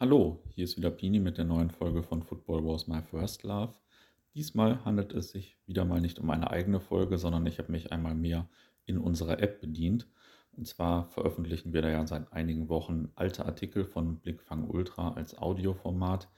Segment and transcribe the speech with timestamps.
[0.00, 3.74] Hallo, hier ist wieder Pini mit der neuen Folge von Football Was My First Love.
[4.32, 7.90] Diesmal handelt es sich wieder mal nicht um eine eigene Folge, sondern ich habe mich
[7.90, 8.48] einmal mehr
[8.86, 10.06] in unserer App bedient.
[10.56, 15.36] Und zwar veröffentlichen wir da ja seit einigen Wochen alte Artikel von Blickfang Ultra als
[15.36, 16.28] Audioformat.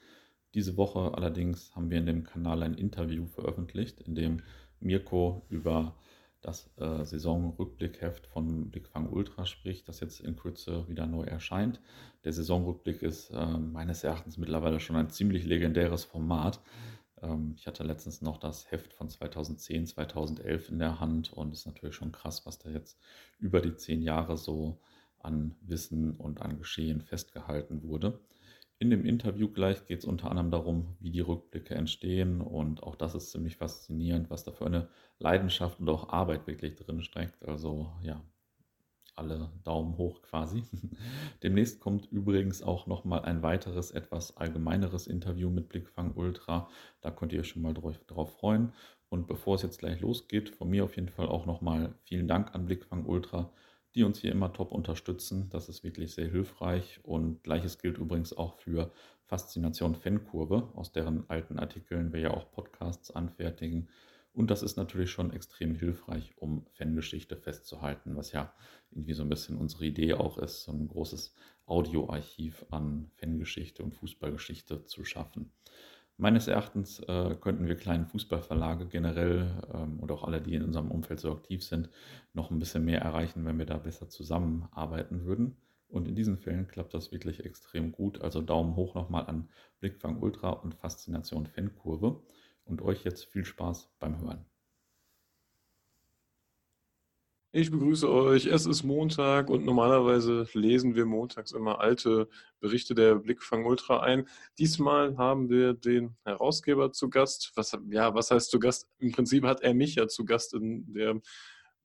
[0.55, 4.41] Diese Woche allerdings haben wir in dem Kanal ein Interview veröffentlicht, in dem
[4.79, 5.93] Mirko über
[6.41, 11.79] das äh, Saisonrückblickheft von Blickfang Ultra spricht, das jetzt in Kürze wieder neu erscheint.
[12.23, 16.59] Der Saisonrückblick ist äh, meines Erachtens mittlerweile schon ein ziemlich legendäres Format.
[17.21, 21.59] Ähm, ich hatte letztens noch das Heft von 2010, 2011 in der Hand und es
[21.59, 22.99] ist natürlich schon krass, was da jetzt
[23.39, 24.79] über die zehn Jahre so
[25.19, 28.19] an Wissen und an Geschehen festgehalten wurde.
[28.81, 32.95] In dem Interview gleich geht es unter anderem darum, wie die Rückblicke entstehen und auch
[32.95, 37.47] das ist ziemlich faszinierend, was da für eine Leidenschaft und auch Arbeit wirklich drin steckt.
[37.47, 38.25] Also ja,
[39.15, 40.63] alle Daumen hoch quasi.
[41.43, 46.67] Demnächst kommt übrigens auch nochmal ein weiteres, etwas allgemeineres Interview mit Blickfang Ultra.
[47.01, 48.73] Da könnt ihr euch schon mal drauf freuen.
[49.09, 52.55] Und bevor es jetzt gleich losgeht, von mir auf jeden Fall auch nochmal vielen Dank
[52.55, 53.53] an Blickfang Ultra
[53.95, 55.49] die uns hier immer top unterstützen.
[55.49, 56.99] Das ist wirklich sehr hilfreich.
[57.03, 58.91] Und gleiches gilt übrigens auch für
[59.25, 63.89] Faszination Fankurve, aus deren alten Artikeln wir ja auch Podcasts anfertigen.
[64.33, 68.53] Und das ist natürlich schon extrem hilfreich, um Fangeschichte festzuhalten, was ja
[68.91, 71.35] irgendwie so ein bisschen unsere Idee auch ist, so ein großes
[71.65, 75.51] Audioarchiv an Fangeschichte und Fußballgeschichte zu schaffen.
[76.17, 80.91] Meines Erachtens äh, könnten wir kleinen Fußballverlage generell ähm, und auch alle, die in unserem
[80.91, 81.89] Umfeld so aktiv sind,
[82.33, 85.57] noch ein bisschen mehr erreichen, wenn wir da besser zusammenarbeiten würden.
[85.87, 88.21] Und in diesen Fällen klappt das wirklich extrem gut.
[88.21, 92.21] Also Daumen hoch nochmal an Blickfang Ultra und Faszination Fankurve.
[92.63, 94.45] Und euch jetzt viel Spaß beim Hören.
[97.53, 98.45] Ich begrüße euch.
[98.45, 102.29] Es ist Montag und normalerweise lesen wir montags immer alte
[102.61, 104.25] Berichte der Blickfang Ultra ein.
[104.57, 107.51] Diesmal haben wir den Herausgeber zu Gast.
[107.55, 108.87] Was, ja, was heißt zu Gast?
[108.99, 111.19] Im Prinzip hat er mich ja zu Gast in der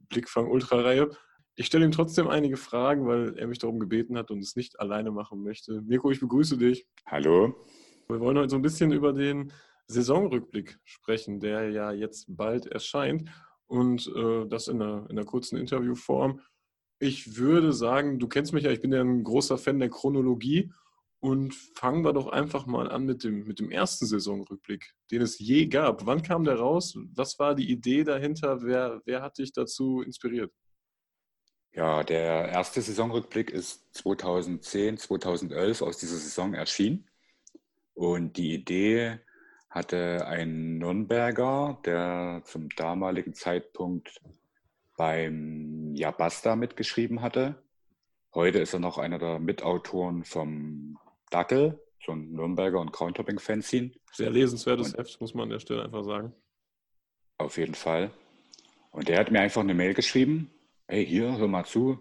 [0.09, 1.11] Blickfang Ultra Reihe.
[1.57, 4.79] Ich stelle ihm trotzdem einige Fragen, weil er mich darum gebeten hat und es nicht
[4.79, 5.83] alleine machen möchte.
[5.83, 6.87] Mirko, ich begrüße dich.
[7.07, 7.57] Hallo.
[8.07, 9.53] Wir wollen heute so ein bisschen über den
[9.89, 13.29] Saisonrückblick sprechen, der ja jetzt bald erscheint
[13.67, 16.41] und äh, das in einer, in einer kurzen Interviewform.
[16.99, 20.73] Ich würde sagen, du kennst mich ja, ich bin ja ein großer Fan der Chronologie
[21.21, 25.39] und fangen wir doch einfach mal an mit dem, mit dem ersten Saisonrückblick, den es
[25.39, 26.07] je gab.
[26.07, 26.97] Wann kam der raus?
[27.15, 28.63] Was war die Idee dahinter?
[28.63, 30.53] Wer, wer hat dich dazu inspiriert?
[31.73, 37.07] Ja, der erste Saisonrückblick ist 2010, 2011 aus dieser Saison erschienen.
[37.93, 39.21] Und die Idee
[39.77, 44.23] hatte ein Nürnberger, der zum damaligen Zeitpunkt
[44.97, 47.63] beim Jabasta mitgeschrieben hatte.
[48.35, 50.99] Heute ist er noch einer der Mitautoren vom
[51.29, 53.93] Dackel, so ein Nürnberger und Groundhopping-Fanzine.
[54.13, 56.33] Sehr lesenswertes und, Heft, muss man an der Stelle einfach sagen.
[57.37, 58.13] Auf jeden Fall.
[58.93, 60.51] Und der hat mir einfach eine Mail geschrieben.
[60.89, 61.99] Hey, hier, hör mal zu.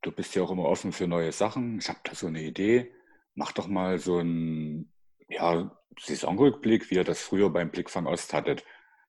[0.00, 1.78] Du bist ja auch immer offen für neue Sachen.
[1.78, 2.90] Ich habe da so eine Idee.
[3.34, 4.90] Mach doch mal so ein
[5.28, 8.64] ja, Saisonrückblick, wie ihr das früher beim Blickfang Ost hattet.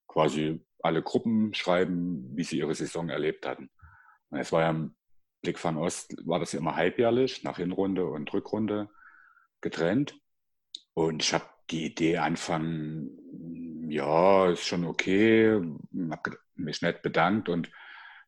[0.07, 3.69] Quasi alle Gruppen schreiben, wie sie ihre Saison erlebt hatten.
[4.29, 4.95] Und es war ja im
[5.41, 8.89] Blickfang Ost, war das immer halbjährlich, nach Hinrunde und Rückrunde
[9.61, 10.19] getrennt.
[10.93, 15.61] Und ich habe die Idee anfangen, ja, ist schon okay,
[16.09, 17.71] habe mich nett bedankt und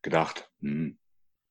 [0.02, 0.98] gedacht, hm,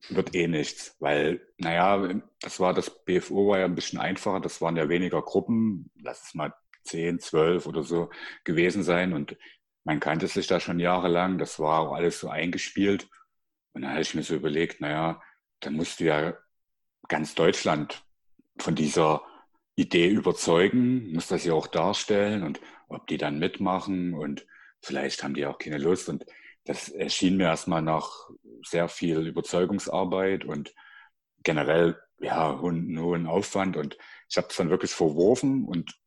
[0.07, 4.61] wird eh nichts, weil, naja, das war das BFO war ja ein bisschen einfacher, das
[4.61, 8.09] waren ja weniger Gruppen, lass es mal 10, 12 oder so
[8.43, 9.37] gewesen sein und
[9.83, 13.09] man kannte sich da schon jahrelang, das war auch alles so eingespielt.
[13.73, 15.21] Und dann habe ich mir so überlegt, naja,
[15.61, 16.37] dann musst du ja
[17.07, 18.03] ganz Deutschland
[18.57, 19.23] von dieser
[19.75, 24.45] Idee überzeugen, muss das ja auch darstellen und ob die dann mitmachen und
[24.81, 26.25] vielleicht haben die auch keine Lust und
[26.69, 28.29] das erschien mir erstmal nach
[28.63, 30.75] sehr viel Überzeugungsarbeit und
[31.41, 33.75] generell ja einen hohen Aufwand.
[33.75, 33.97] Und
[34.29, 35.99] ich habe es dann wirklich verworfen und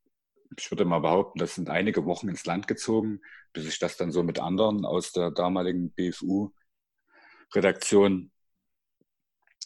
[0.57, 3.23] ich würde mal behaupten, das sind einige Wochen ins Land gezogen,
[3.53, 8.31] bis ich das dann so mit anderen aus der damaligen BFU-Redaktion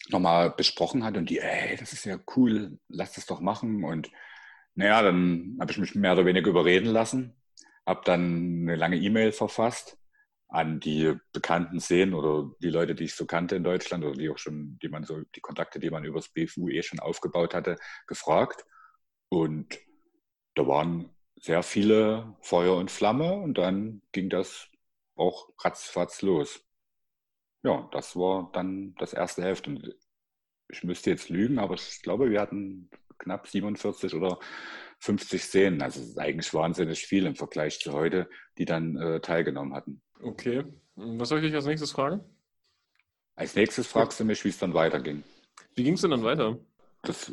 [0.09, 3.85] nochmal besprochen hatte und die, ey, das ist ja cool, lass das doch machen.
[3.85, 4.11] Und
[4.75, 7.37] naja, dann habe ich mich mehr oder weniger überreden lassen,
[7.85, 9.99] habe dann eine lange E-Mail verfasst
[10.49, 14.31] an die bekannten Szenen oder die Leute, die ich so kannte in Deutschland oder die
[14.31, 17.77] auch schon, die man so, die Kontakte, die man übers BFU eh schon aufgebaut hatte,
[18.07, 18.65] gefragt.
[19.29, 19.79] Und
[20.55, 24.69] da waren sehr viele Feuer und Flamme und dann ging das
[25.17, 26.63] auch ratzfatz los.
[27.63, 29.71] Ja, das war dann das erste Hälfte.
[29.71, 29.95] Und
[30.69, 34.39] ich müsste jetzt lügen, aber ich glaube, wir hatten knapp 47 oder
[35.01, 35.83] 50 Szenen.
[35.83, 38.29] Also eigentlich wahnsinnig viel im Vergleich zu heute,
[38.59, 40.03] die dann äh, teilgenommen hatten.
[40.23, 40.65] Okay.
[40.97, 42.21] Was soll ich dich als nächstes fragen?
[43.35, 45.23] Als nächstes fragst du mich, wie es dann weiterging.
[45.75, 46.59] Wie ging es denn dann weiter?
[47.03, 47.33] Das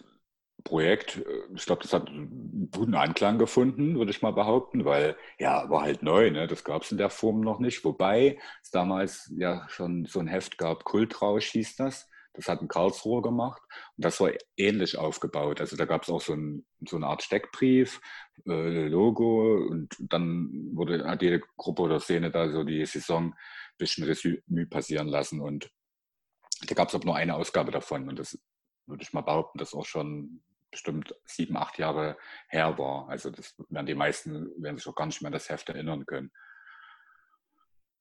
[0.63, 5.15] Projekt, äh, ich glaube, das hat einen guten Anklang gefunden, würde ich mal behaupten, weil
[5.39, 6.47] ja, war halt neu, ne?
[6.47, 7.83] das gab es in der Form noch nicht.
[7.85, 12.09] Wobei es damals ja schon so ein Heft gab, Kultrausch hieß das.
[12.33, 13.61] Das hat ein Karlsruhe gemacht
[13.95, 15.61] und das war ähnlich aufgebaut.
[15.61, 18.01] Also da gab es auch so, ein, so, eine Art Steckbrief,
[18.47, 23.77] äh, Logo und dann wurde, hat jede Gruppe oder Szene da so die Saison ein
[23.77, 25.69] bisschen Resümee passieren lassen und
[26.67, 28.39] da gab es aber nur eine Ausgabe davon und das
[28.85, 33.07] würde ich mal behaupten, das auch schon bestimmt sieben, acht Jahre her war.
[33.07, 36.05] Also das werden die meisten werden sich auch gar nicht mehr an das Heft erinnern
[36.05, 36.31] können.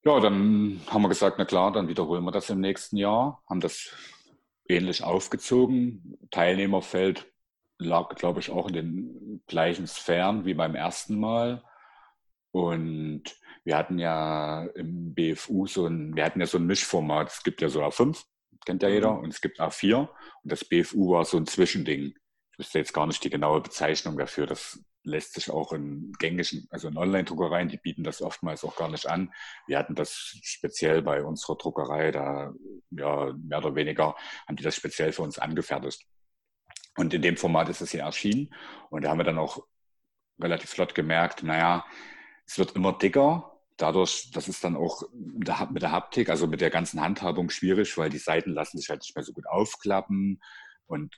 [0.05, 3.61] Ja, dann haben wir gesagt, na klar, dann wiederholen wir das im nächsten Jahr, haben
[3.61, 3.95] das
[4.67, 6.17] ähnlich aufgezogen.
[6.31, 7.31] Teilnehmerfeld
[7.77, 11.63] lag, glaube ich, auch in den gleichen Sphären wie beim ersten Mal.
[12.51, 13.23] Und
[13.63, 17.29] wir hatten ja im BFU so ein, wir hatten ja so ein Mischformat.
[17.29, 18.23] Es gibt ja so A5,
[18.65, 19.23] kennt ja jeder, mhm.
[19.23, 20.07] und es gibt A4.
[20.07, 22.13] Und das BFU war so ein Zwischending.
[22.51, 24.45] Ich wüsste jetzt gar nicht die genaue Bezeichnung dafür.
[24.45, 28.89] Das lässt sich auch in gängigen, also in Online-Druckereien, die bieten das oftmals auch gar
[28.89, 29.33] nicht an.
[29.67, 32.53] Wir hatten das speziell bei unserer Druckerei, da
[32.91, 34.15] ja mehr oder weniger
[34.47, 36.05] haben die das speziell für uns angefertigt.
[36.95, 38.53] Und in dem Format ist es hier erschienen.
[38.89, 39.65] Und da haben wir dann auch
[40.39, 41.85] relativ flott gemerkt, naja,
[42.45, 43.49] es wird immer dicker.
[43.77, 48.09] Dadurch, das ist dann auch mit der Haptik, also mit der ganzen Handhabung schwierig, weil
[48.09, 50.41] die Seiten lassen sich halt nicht mehr so gut aufklappen.
[50.85, 51.15] Und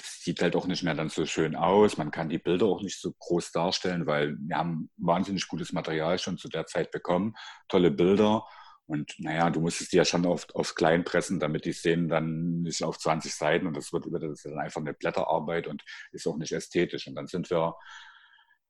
[0.00, 1.96] sieht halt auch nicht mehr dann so schön aus.
[1.96, 6.18] Man kann die Bilder auch nicht so groß darstellen, weil wir haben wahnsinnig gutes Material
[6.18, 7.34] schon zu der Zeit bekommen,
[7.68, 8.44] tolle Bilder.
[8.86, 12.62] Und naja, du musstest die ja schon auf, aufs Klein pressen, damit die Szenen dann
[12.62, 15.82] nicht auf 20 Seiten und das wird das ist dann einfach eine Blätterarbeit und
[16.12, 17.08] ist auch nicht ästhetisch.
[17.08, 17.74] Und dann sind wir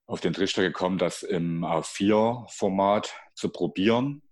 [0.07, 4.23] auf den Trichter gekommen, das im A4-Format zu probieren.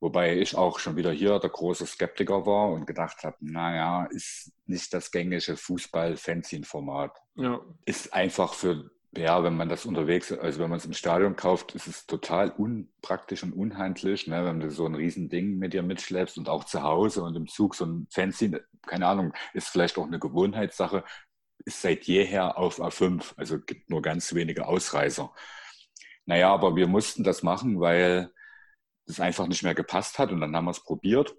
[0.00, 4.52] Wobei ich auch schon wieder hier der große Skeptiker war und gedacht habe, naja, ist
[4.66, 7.16] nicht das gängige Fußball-Fanzine-Format.
[7.36, 7.60] Ja.
[7.86, 11.74] Ist einfach für, ja, wenn man das unterwegs, also wenn man es im Stadion kauft,
[11.74, 16.36] ist es total unpraktisch und unhandlich, ne, wenn du so ein Riesending mit dir mitschleppst
[16.36, 20.06] und auch zu Hause und im Zug so ein Fanzine, keine Ahnung, ist vielleicht auch
[20.06, 21.04] eine Gewohnheitssache,
[21.64, 25.32] ist seit jeher auf A5, also gibt nur ganz wenige Ausreißer.
[26.26, 28.30] Naja, aber wir mussten das machen, weil
[29.06, 30.30] das einfach nicht mehr gepasst hat.
[30.32, 31.34] Und dann haben wir es probiert,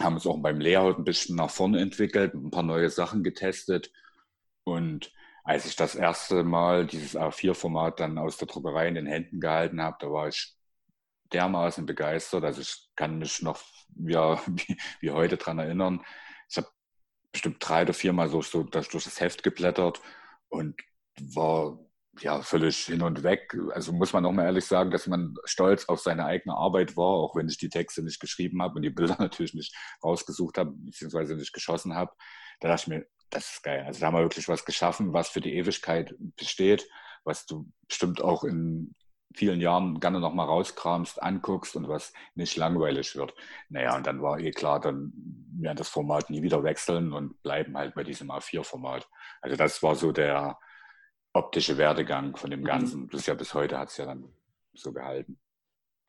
[0.00, 3.92] haben es auch beim Layout ein bisschen nach vorne entwickelt, ein paar neue Sachen getestet.
[4.64, 5.12] Und
[5.44, 9.82] als ich das erste Mal dieses A4-Format dann aus der Druckerei in den Händen gehalten
[9.82, 10.56] habe, da war ich
[11.32, 12.44] dermaßen begeistert.
[12.44, 13.60] Also ich kann mich noch
[13.96, 16.02] ja, wie, wie heute dran erinnern.
[16.48, 16.68] Ich habe
[17.32, 20.00] bestimmt drei oder viermal so, so durch das Heft geblättert
[20.48, 20.80] und
[21.20, 21.78] war
[22.20, 23.56] ja, völlig hin und weg.
[23.72, 27.06] Also muss man auch mal ehrlich sagen, dass man stolz auf seine eigene Arbeit war,
[27.06, 29.74] auch wenn ich die Texte nicht geschrieben habe und die Bilder natürlich nicht
[30.04, 32.12] rausgesucht habe, beziehungsweise nicht geschossen habe.
[32.60, 33.84] Da dachte ich mir, das ist geil.
[33.86, 36.86] Also da haben wir wirklich was geschaffen, was für die Ewigkeit besteht,
[37.24, 38.94] was du bestimmt auch in
[39.34, 43.34] vielen Jahren gerne nochmal rauskramst, anguckst und was nicht langweilig wird.
[43.70, 45.12] Naja, und dann war eh klar, dann
[45.58, 49.08] werden das Format nie wieder wechseln und bleiben halt bei diesem A4-Format.
[49.40, 50.58] Also das war so der,
[51.32, 52.64] optische Werdegang von dem mhm.
[52.64, 53.08] Ganzen.
[53.08, 54.24] Das ist ja bis heute hat es ja dann
[54.74, 55.38] so gehalten.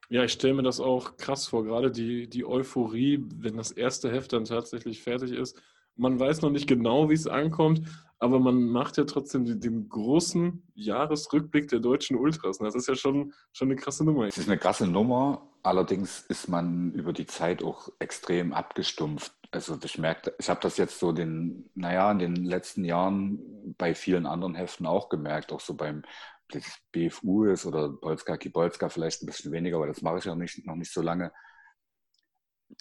[0.09, 4.11] Ja, ich stelle mir das auch krass vor, gerade die, die Euphorie, wenn das erste
[4.11, 5.59] Heft dann tatsächlich fertig ist.
[5.95, 7.81] Man weiß noch nicht genau, wie es ankommt,
[8.19, 12.57] aber man macht ja trotzdem den, den großen Jahresrückblick der deutschen Ultras.
[12.57, 14.27] Das ist ja schon, schon eine krasse Nummer.
[14.27, 19.33] Es ist eine krasse Nummer, allerdings ist man über die Zeit auch extrem abgestumpft.
[19.51, 23.95] Also ich merke, ich habe das jetzt so den, naja, in den letzten Jahren bei
[23.95, 26.03] vielen anderen Heften auch gemerkt, auch so beim
[26.91, 30.65] BFU ist oder Bolska Kibolska vielleicht ein bisschen weniger, aber das mache ich ja nicht,
[30.65, 31.31] noch nicht so lange.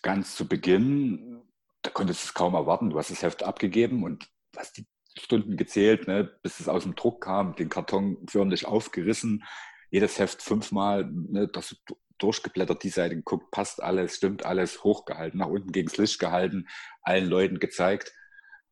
[0.02, 1.42] Ganz zu Beginn,
[1.82, 4.86] da konntest du es kaum erwarten, du hast das Heft abgegeben und hast die
[5.18, 9.44] Stunden gezählt, ne, bis es aus dem Druck kam, den Karton förmlich aufgerissen,
[9.90, 15.40] jedes Heft fünfmal, ne, dass du durchgeblättert, die Seite geguckt, passt alles, stimmt alles, hochgehalten,
[15.40, 16.68] nach unten gegen das Licht gehalten,
[17.02, 18.12] allen Leuten gezeigt.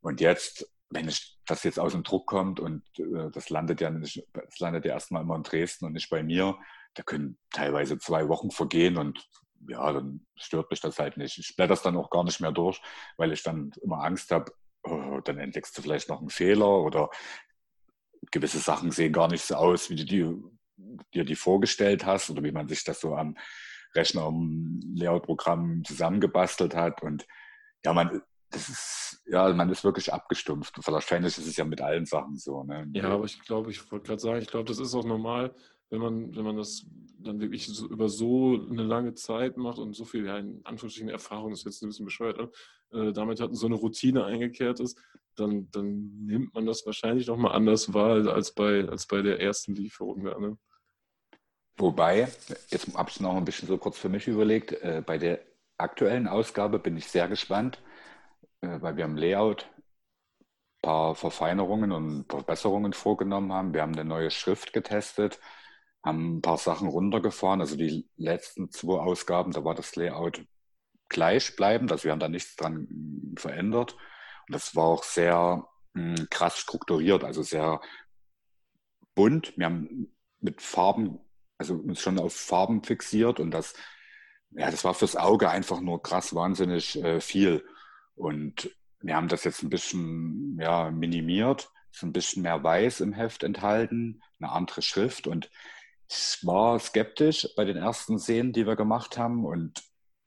[0.00, 3.90] Und jetzt, wenn ich, das jetzt aus dem Druck kommt und äh, das landet ja
[3.90, 6.58] nicht, das landet ja erstmal immer in Dresden und nicht bei mir,
[6.94, 9.28] da können teilweise zwei Wochen vergehen und
[9.68, 11.38] ja, dann stört mich das halt nicht.
[11.38, 12.80] Ich blätter das dann auch gar nicht mehr durch,
[13.16, 14.52] weil ich dann immer Angst habe,
[14.84, 17.10] oh, dann entdeckst du vielleicht noch einen Fehler oder
[18.30, 20.59] gewisse Sachen sehen gar nicht so aus, wie du die
[21.14, 23.36] dir die vorgestellt hast oder wie man sich das so am
[23.94, 27.02] Rechner im Layout-Programm zusammengebastelt hat.
[27.02, 27.26] Und
[27.84, 28.22] ja, man
[28.54, 30.74] ist, ja, man ist wirklich abgestumpft.
[30.86, 32.62] Wahrscheinlich ist es ja mit allen Sachen so.
[32.64, 32.88] Ne?
[32.94, 35.54] Ja, aber ich glaube, ich wollte gerade sagen, ich glaube, das ist auch normal,
[35.90, 36.86] wenn man, wenn man das
[37.18, 41.10] dann wirklich so über so eine lange Zeit macht und so viel, ja, in Anführungsstrichen
[41.10, 42.50] Erfahrung ist jetzt ein bisschen bescheuert, ne?
[42.92, 44.98] äh, damit hat so eine Routine eingekehrt ist,
[45.36, 49.74] dann, dann nimmt man das wahrscheinlich nochmal anders wahr als bei, als bei der ersten
[49.74, 50.22] Lieferung.
[50.22, 50.56] Ne?
[51.80, 52.28] Wobei,
[52.68, 55.40] jetzt habe ich noch ein bisschen so kurz für mich überlegt, äh, bei der
[55.78, 57.80] aktuellen Ausgabe bin ich sehr gespannt,
[58.60, 63.72] äh, weil wir im Layout ein paar Verfeinerungen und Verbesserungen vorgenommen haben.
[63.72, 65.40] Wir haben eine neue Schrift getestet,
[66.04, 67.62] haben ein paar Sachen runtergefahren.
[67.62, 70.44] Also die letzten zwei Ausgaben, da war das Layout
[71.08, 73.94] gleichbleibend, also wir haben da nichts dran verändert.
[74.46, 77.80] Und das war auch sehr mh, hm, krass strukturiert, also sehr
[79.14, 79.56] bunt.
[79.56, 81.20] Wir haben mit Farben,
[81.60, 83.74] also uns schon auf Farben fixiert und das,
[84.52, 87.62] ja, das war fürs Auge einfach nur krass wahnsinnig äh, viel.
[88.14, 93.12] Und wir haben das jetzt ein bisschen ja, minimiert, ist ein bisschen mehr weiß im
[93.12, 95.50] Heft enthalten, eine andere Schrift und
[96.08, 99.82] ich war skeptisch bei den ersten Szenen, die wir gemacht haben und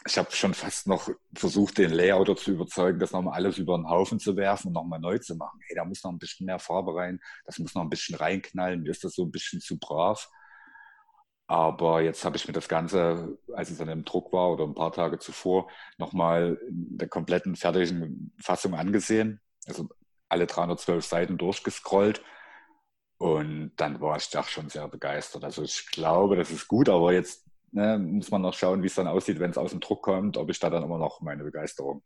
[0.06, 3.90] ich habe schon fast noch versucht, den Layouter zu überzeugen, das nochmal alles über den
[3.90, 5.60] Haufen zu werfen und nochmal neu zu machen.
[5.66, 8.84] Hey, da muss noch ein bisschen mehr Farbe rein, das muss noch ein bisschen reinknallen,
[8.84, 10.30] mir ist das so ein bisschen zu brav.
[11.48, 14.76] Aber jetzt habe ich mir das Ganze, als es dann im Druck war oder ein
[14.76, 19.42] paar Tage zuvor, nochmal in der kompletten fertigen Fassung angesehen.
[19.68, 19.90] Also
[20.30, 22.24] alle 312 Seiten durchgescrollt.
[23.18, 25.44] Und dann war ich doch schon sehr begeistert.
[25.44, 28.96] Also ich glaube, das ist gut, aber jetzt ne, muss man noch schauen, wie es
[28.96, 31.44] dann aussieht, wenn es aus dem Druck kommt, ob ich da dann immer noch meine
[31.44, 32.04] Begeisterung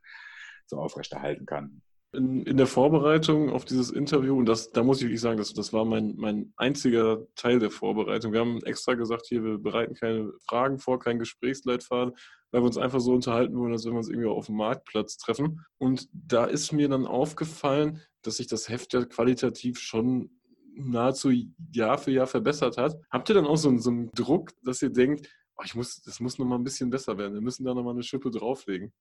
[0.65, 1.81] so aufrechterhalten kann
[2.13, 5.53] in, in, der Vorbereitung auf dieses Interview, und das, da muss ich wirklich sagen, das,
[5.53, 8.33] das war mein, mein einziger Teil der Vorbereitung.
[8.33, 12.15] Wir haben extra gesagt, hier, wir bereiten keine Fragen vor, keinen Gesprächsleitfaden,
[12.51, 15.17] weil wir uns einfach so unterhalten wollen, als wenn wir uns irgendwie auf dem Marktplatz
[15.17, 15.65] treffen.
[15.77, 20.31] Und da ist mir dann aufgefallen, dass sich das Heft ja qualitativ schon
[20.75, 21.31] nahezu
[21.73, 22.95] Jahr für Jahr verbessert hat.
[23.11, 26.19] Habt ihr dann auch so, so einen Druck, dass ihr denkt, oh, ich muss, das
[26.19, 28.93] muss noch mal ein bisschen besser werden, wir müssen da noch mal eine Schippe drauflegen?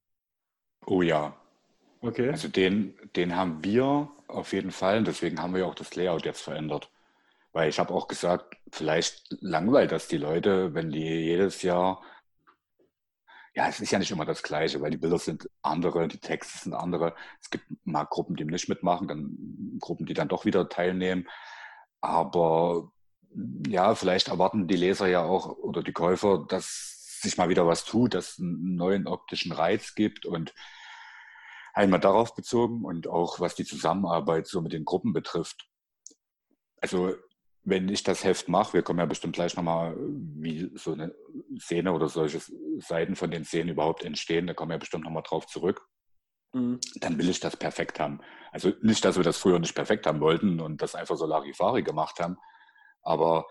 [0.87, 1.37] Oh ja,
[2.01, 2.31] Okay.
[2.31, 5.95] Also den, den haben wir auf jeden Fall und deswegen haben wir ja auch das
[5.95, 6.91] Layout jetzt verändert.
[7.53, 12.03] Weil ich habe auch gesagt, vielleicht langweilt das die Leute, wenn die jedes Jahr,
[13.55, 16.59] ja, es ist ja nicht immer das Gleiche, weil die Bilder sind andere, die Texte
[16.59, 17.15] sind andere.
[17.41, 21.27] Es gibt mal Gruppen, die nicht mitmachen, dann Gruppen, die dann doch wieder teilnehmen.
[22.03, 22.93] Aber
[23.67, 27.85] ja, vielleicht erwarten die Leser ja auch oder die Käufer, dass sich mal wieder was
[27.85, 30.55] tut, dass es einen neuen optischen Reiz gibt und
[31.77, 35.69] einmal darauf bezogen und auch was die Zusammenarbeit so mit den Gruppen betrifft.
[36.81, 37.15] Also
[37.65, 41.15] wenn ich das Heft mache, wir kommen ja bestimmt gleich nochmal, wie so eine
[41.59, 42.41] Szene oder solche
[42.79, 45.87] Seiten von den Szenen überhaupt entstehen, da kommen wir bestimmt nochmal drauf zurück.
[46.55, 46.81] Mhm.
[46.97, 48.21] Dann will ich das perfekt haben.
[48.53, 51.83] Also nicht, dass wir das früher nicht perfekt haben wollten und das einfach so Larifari
[51.83, 52.39] gemacht haben,
[53.03, 53.47] aber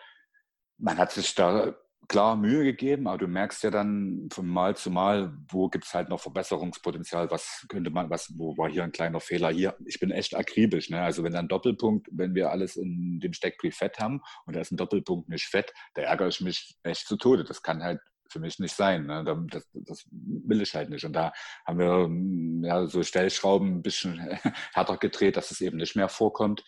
[0.77, 1.75] man hat sich da
[2.07, 5.93] klar Mühe gegeben, aber du merkst ja dann von Mal zu Mal, wo gibt es
[5.93, 9.75] halt noch Verbesserungspotenzial, was könnte man, was, wo war hier ein kleiner Fehler hier.
[9.85, 10.89] Ich bin echt akribisch.
[10.89, 11.01] Ne?
[11.01, 14.71] Also wenn dann Doppelpunkt, wenn wir alles in dem Steckbrief fett haben und da ist
[14.71, 17.43] ein Doppelpunkt nicht fett, da ärgere ich mich echt zu Tode.
[17.43, 19.05] Das kann halt für mich nicht sein.
[19.05, 19.23] Ne?
[19.49, 21.05] Das, das, will ich halt nicht.
[21.05, 21.31] Und da
[21.65, 24.19] haben wir ja, so Stellschrauben ein bisschen
[24.73, 26.63] härter gedreht, dass es eben nicht mehr vorkommt.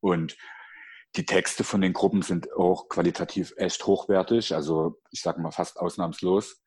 [0.00, 0.36] Und
[1.16, 5.78] die Texte von den Gruppen sind auch qualitativ echt hochwertig, also ich sage mal fast
[5.78, 6.60] ausnahmslos.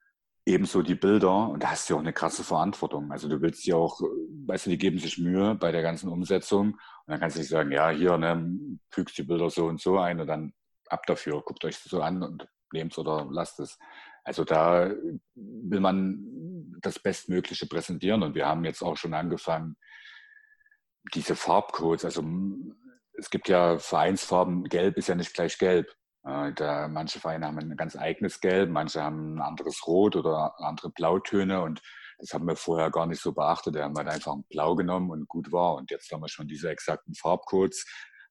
[0.46, 3.12] Ebenso die Bilder und da hast du auch eine krasse Verantwortung.
[3.12, 4.00] Also du willst ja auch,
[4.46, 7.50] weißt du, die geben sich Mühe bei der ganzen Umsetzung und dann kannst du nicht
[7.50, 8.58] sagen, ja, hier, ne,
[8.90, 10.54] fügst die Bilder so und so ein und dann
[10.88, 13.78] ab dafür, guckt euch so an und nehmt oder lasst es.
[14.24, 14.90] Also da
[15.36, 19.76] will man das Bestmögliche präsentieren und wir haben jetzt auch schon angefangen,
[21.14, 22.24] diese Farbcodes, also
[23.18, 25.94] es gibt ja Vereinsfarben, gelb ist ja nicht gleich gelb.
[26.24, 30.90] Da, manche Vereine haben ein ganz eigenes Gelb, manche haben ein anderes Rot oder andere
[30.90, 31.82] Blautöne und
[32.20, 33.76] das haben wir vorher gar nicht so beachtet.
[33.76, 35.76] Da haben wir einfach ein Blau genommen und gut war.
[35.76, 37.86] Und jetzt haben wir schon diese exakten Farbcodes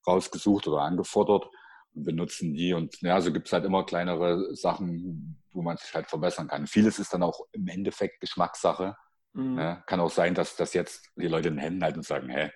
[0.05, 1.47] rausgesucht oder angefordert
[1.93, 2.73] und benutzen die.
[2.73, 6.67] Und ja, so gibt es halt immer kleinere Sachen, wo man sich halt verbessern kann.
[6.67, 8.95] Vieles ist dann auch im Endeffekt Geschmackssache.
[9.33, 9.57] Mhm.
[9.57, 12.29] Ja, kann auch sein, dass das jetzt die Leute in den Händen halten und sagen,
[12.29, 12.51] hä,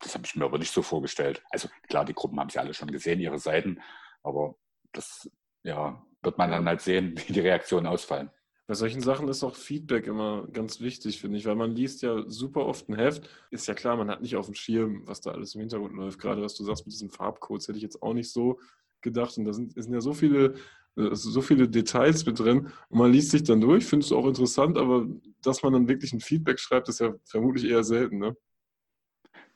[0.00, 1.42] das habe ich mir aber nicht so vorgestellt.
[1.50, 3.80] Also klar, die Gruppen haben sie alle schon gesehen, ihre Seiten,
[4.22, 4.56] aber
[4.92, 5.30] das
[5.62, 8.30] ja, wird man dann halt sehen, wie die Reaktionen ausfallen.
[8.68, 12.24] Bei solchen Sachen ist auch Feedback immer ganz wichtig, finde ich, weil man liest ja
[12.26, 13.28] super oft ein Heft.
[13.50, 16.18] Ist ja klar, man hat nicht auf dem Schirm, was da alles im Hintergrund läuft.
[16.18, 18.58] Gerade was du sagst mit diesen Farbcodes, hätte ich jetzt auch nicht so
[19.02, 19.38] gedacht.
[19.38, 20.56] Und da sind, sind ja so viele
[20.96, 24.78] so viele Details mit drin und man liest sich dann durch, findest du auch interessant,
[24.78, 25.06] aber
[25.42, 28.36] dass man dann wirklich ein Feedback schreibt, ist ja vermutlich eher selten, ne?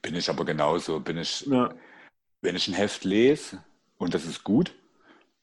[0.03, 1.01] Bin ich aber genauso.
[1.01, 1.75] Bin ich, ja.
[2.41, 3.63] wenn ich ein Heft lese
[3.99, 4.75] und das ist gut,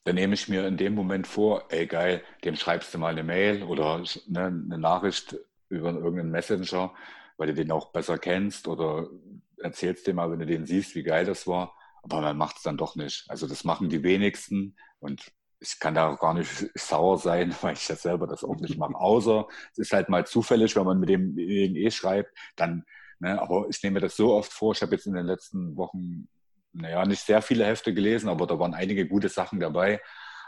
[0.03, 3.23] dann nehme ich mir in dem Moment vor, ey geil, dem schreibst du mal eine
[3.23, 5.35] Mail oder ne, eine Nachricht
[5.69, 6.93] über irgendeinen Messenger,
[7.37, 9.09] weil du den auch besser kennst oder
[9.57, 11.75] erzählst dir mal, wenn du den siehst, wie geil das war.
[12.03, 13.25] Aber man macht es dann doch nicht.
[13.29, 17.73] Also das machen die wenigsten und ich kann da auch gar nicht sauer sein, weil
[17.73, 18.95] ich das selber das auch nicht mache.
[18.95, 22.85] Außer es ist halt mal zufällig, wenn man mit dem eh schreibt, dann,
[23.19, 26.27] ne, aber ich nehme das so oft vor, ich habe jetzt in den letzten Wochen,
[26.73, 30.01] naja, nicht sehr viele Hefte gelesen, aber da waren einige gute Sachen dabei.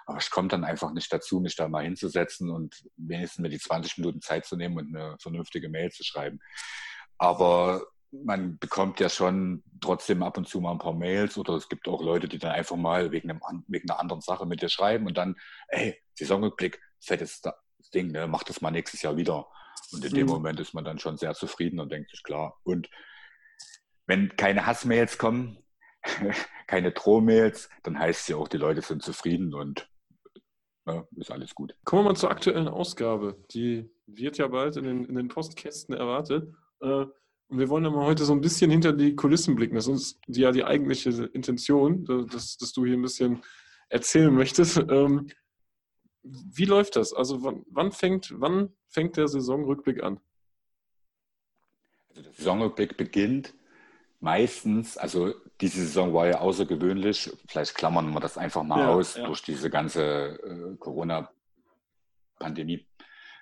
[0.06, 3.60] Aber ich komme dann einfach nicht dazu, mich da mal hinzusetzen und wenigstens mir die
[3.60, 6.40] 20 Minuten Zeit zu nehmen und eine vernünftige Mail zu schreiben.
[7.20, 11.70] Aber man bekommt ja schon trotzdem ab und zu mal ein paar Mails oder es
[11.70, 14.70] gibt auch Leute, die dann einfach mal wegen, einem, wegen einer anderen Sache mit dir
[14.70, 15.36] schreiben und dann,
[15.68, 17.42] ey, Saisonrückblick, fettes
[17.94, 19.48] Ding, ne, mach das mal nächstes Jahr wieder.
[19.92, 20.16] Und in mhm.
[20.18, 22.60] dem Moment ist man dann schon sehr zufrieden und denkt sich, klar.
[22.64, 22.90] Und
[24.06, 25.58] wenn keine Hassmails kommen,
[26.68, 29.90] keine Drohmails, dann heißt es ja auch, die Leute sind zufrieden und
[30.88, 31.76] ja, ist alles gut.
[31.84, 33.44] Kommen wir mal zur aktuellen Ausgabe.
[33.52, 36.52] Die wird ja bald in den, in den Postkästen erwartet.
[36.82, 37.06] Äh,
[37.50, 39.76] und wir wollen aber heute so ein bisschen hinter die Kulissen blicken.
[39.76, 43.42] Das ist ja die eigentliche Intention, dass, dass du hier ein bisschen
[43.90, 44.78] erzählen möchtest.
[46.24, 47.14] Wie läuft das?
[47.14, 50.20] Also wann, wann, fängt, wann fängt der Saisonrückblick an?
[52.10, 53.54] Also der Saisonrückblick beginnt
[54.20, 59.16] meistens, also diese Saison war ja außergewöhnlich, vielleicht klammern wir das einfach mal ja, aus,
[59.16, 59.26] ja.
[59.26, 62.86] durch diese ganze äh, Corona-Pandemie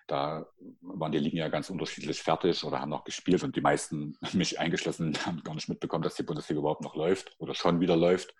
[0.07, 0.47] da
[0.81, 4.59] waren die Ligen ja ganz unterschiedlich fertig oder haben noch gespielt und die meisten, mich
[4.59, 8.33] eingeschlossen, haben gar nicht mitbekommen, dass die Bundesliga überhaupt noch läuft oder schon wieder läuft.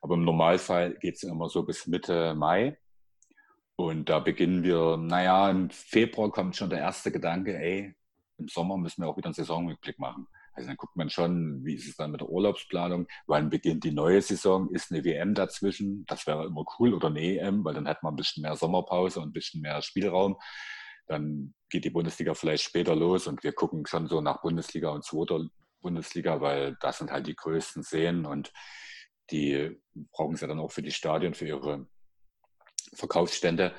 [0.00, 2.78] Aber im Normalfall geht es immer so bis Mitte Mai.
[3.76, 7.94] Und da beginnen wir, naja, im Februar kommt schon der erste Gedanke, ey,
[8.38, 10.26] im Sommer müssen wir auch wieder einen Saisonrückblick machen.
[10.54, 13.92] Also dann guckt man schon, wie ist es dann mit der Urlaubsplanung, wann beginnt die
[13.92, 17.86] neue Saison, ist eine WM dazwischen, das wäre immer cool, oder eine EM, weil dann
[17.86, 20.38] hat man ein bisschen mehr Sommerpause und ein bisschen mehr Spielraum.
[21.06, 25.04] Dann geht die Bundesliga vielleicht später los und wir gucken schon so nach Bundesliga und
[25.04, 25.46] zweiter
[25.82, 28.50] Bundesliga, weil das sind halt die größten Seen und
[29.30, 29.78] die
[30.12, 31.86] brauchen sie dann auch für die Stadien, für ihre
[32.94, 33.72] Verkaufsstände.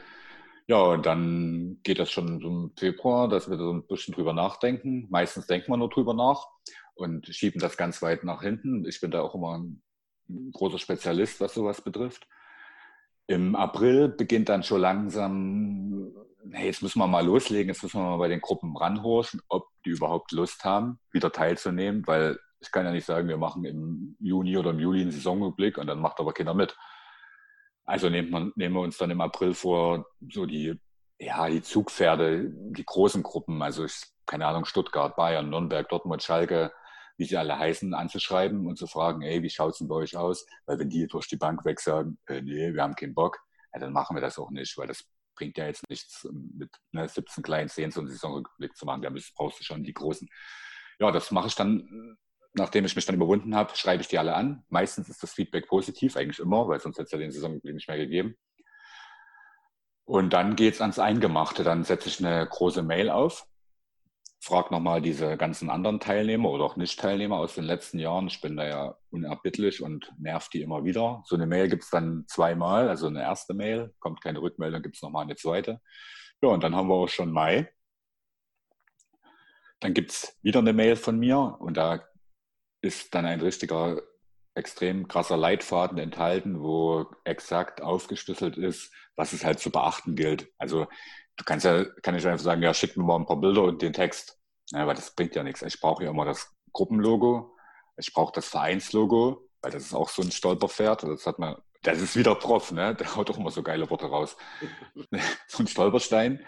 [0.67, 5.08] Ja, und dann geht das schon im Februar, dass wir so ein bisschen drüber nachdenken.
[5.10, 6.46] Meistens denkt man nur drüber nach
[6.96, 8.86] und schieben das ganz weit nach hinten.
[8.86, 9.82] Ich bin da auch immer ein
[10.52, 12.28] großer Spezialist, was sowas betrifft.
[13.28, 16.12] Im April beginnt dann schon langsam,
[16.52, 19.67] hey, jetzt müssen wir mal loslegen, jetzt müssen wir mal bei den Gruppen ranhorchen, ob
[19.86, 24.15] die überhaupt Lust haben, wieder teilzunehmen, weil ich kann ja nicht sagen, wir machen im
[24.20, 26.76] Juni oder im Juli einen Saisonrückblick und dann macht aber keiner mit.
[27.88, 30.80] Also nehmen wir, nehmen wir uns dann im April vor, so die,
[31.19, 33.95] ja, die Zugpferde, die großen Gruppen, also ich,
[34.26, 36.73] keine Ahnung, Stuttgart, Bayern, Nürnberg, Dortmund, Schalke,
[37.17, 40.17] wie sie alle heißen, anzuschreiben und zu fragen, ey, wie schaut es denn bei euch
[40.17, 40.45] aus?
[40.65, 43.39] Weil wenn die durch die Bank weg sagen, äh, nee, wir haben keinen Bock,
[43.73, 47.08] ja, dann machen wir das auch nicht, weil das bringt ja jetzt nichts, mit ne,
[47.08, 49.02] 17 kleinen Szenen so einen Saisonrückblick zu machen.
[49.02, 50.28] Da brauchst du schon die großen.
[51.00, 52.17] Ja, das mache ich dann
[52.58, 54.63] nachdem ich mich dann überwunden habe, schreibe ich die alle an.
[54.70, 57.88] Meistens ist das Feedback positiv, eigentlich immer, weil sonst hätte es ja den Saisonbeginn nicht
[57.88, 58.36] mehr gegeben.
[60.06, 61.63] Und dann geht es ans Eingemachte.
[61.63, 63.46] Dann setze ich eine große Mail auf,
[64.39, 68.28] frage nochmal diese ganzen anderen Teilnehmer oder auch Nicht-Teilnehmer aus den letzten Jahren.
[68.28, 71.24] Ich bin da ja unerbittlich und nerv die immer wieder.
[71.26, 74.96] So eine Mail gibt es dann zweimal, also eine erste Mail, kommt keine Rückmeldung, gibt
[74.96, 75.82] es nochmal eine zweite.
[76.41, 77.70] Ja, und dann haben wir auch schon Mai.
[79.80, 82.08] Dann gibt es wieder eine Mail von mir und da
[82.82, 84.02] ist dann ein richtiger,
[84.56, 90.52] extrem krasser Leitfaden enthalten, wo exakt aufgeschlüsselt ist, was es halt zu beachten gilt.
[90.58, 90.88] Also
[91.38, 93.82] du kannst ja, kann ich einfach sagen, ja, schick mir mal ein paar Bilder und
[93.82, 94.40] den Text.
[94.72, 95.62] Ja, aber das bringt ja nichts.
[95.62, 97.56] Ich brauche ja immer das Gruppenlogo,
[97.98, 101.04] ich brauche das Vereinslogo, weil das ist auch so ein Stolperpferd.
[101.04, 102.96] Das hat man, das ist wieder Prof, ne?
[103.00, 104.36] Der haut doch immer so geile Worte raus.
[105.48, 106.46] so ein Stolperstein,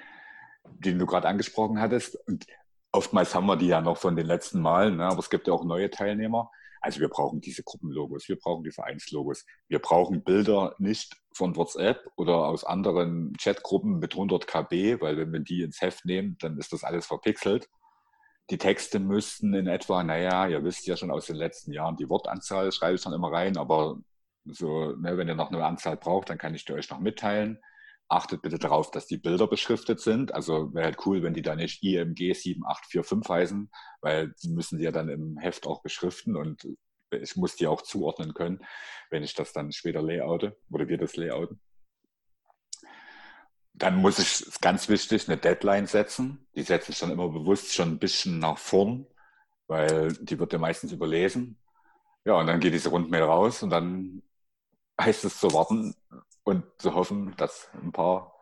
[0.66, 2.16] den du gerade angesprochen hattest.
[2.28, 2.46] Und
[2.92, 5.06] oftmals haben wir die ja noch von den letzten Malen, ne?
[5.06, 6.52] aber es gibt ja auch neue Teilnehmer.
[6.82, 12.10] Also wir brauchen diese Gruppenlogos, wir brauchen die Vereinslogos, wir brauchen Bilder nicht von WhatsApp
[12.16, 16.58] oder aus anderen Chatgruppen mit 100 KB, weil wenn wir die ins Heft nehmen, dann
[16.58, 17.68] ist das alles verpixelt.
[18.50, 22.10] Die Texte müssten in etwa, naja, ihr wisst ja schon aus den letzten Jahren, die
[22.10, 23.98] Wortanzahl schreibe ich dann immer rein, aber
[24.46, 27.60] so, ne, wenn ihr noch eine Anzahl braucht, dann kann ich die euch noch mitteilen
[28.10, 30.34] achtet bitte darauf, dass die Bilder beschriftet sind.
[30.34, 34.86] Also wäre halt cool, wenn die da nicht IMG 7845 heißen, weil die müssen die
[34.86, 36.68] ja dann im Heft auch beschriften und
[37.12, 38.60] ich muss die auch zuordnen können,
[39.10, 41.60] wenn ich das dann später layoute oder wir das layouten.
[43.74, 46.46] dann muss ich, ist ganz wichtig, eine Deadline setzen.
[46.56, 49.08] Die setze ich dann immer bewusst schon ein bisschen nach vorn,
[49.68, 51.58] weil die wird ja meistens überlesen.
[52.26, 54.22] Ja, und dann geht diese Rundmail raus und dann
[55.00, 55.96] heißt es zu warten
[56.50, 58.36] und zu hoffen, dass ein paar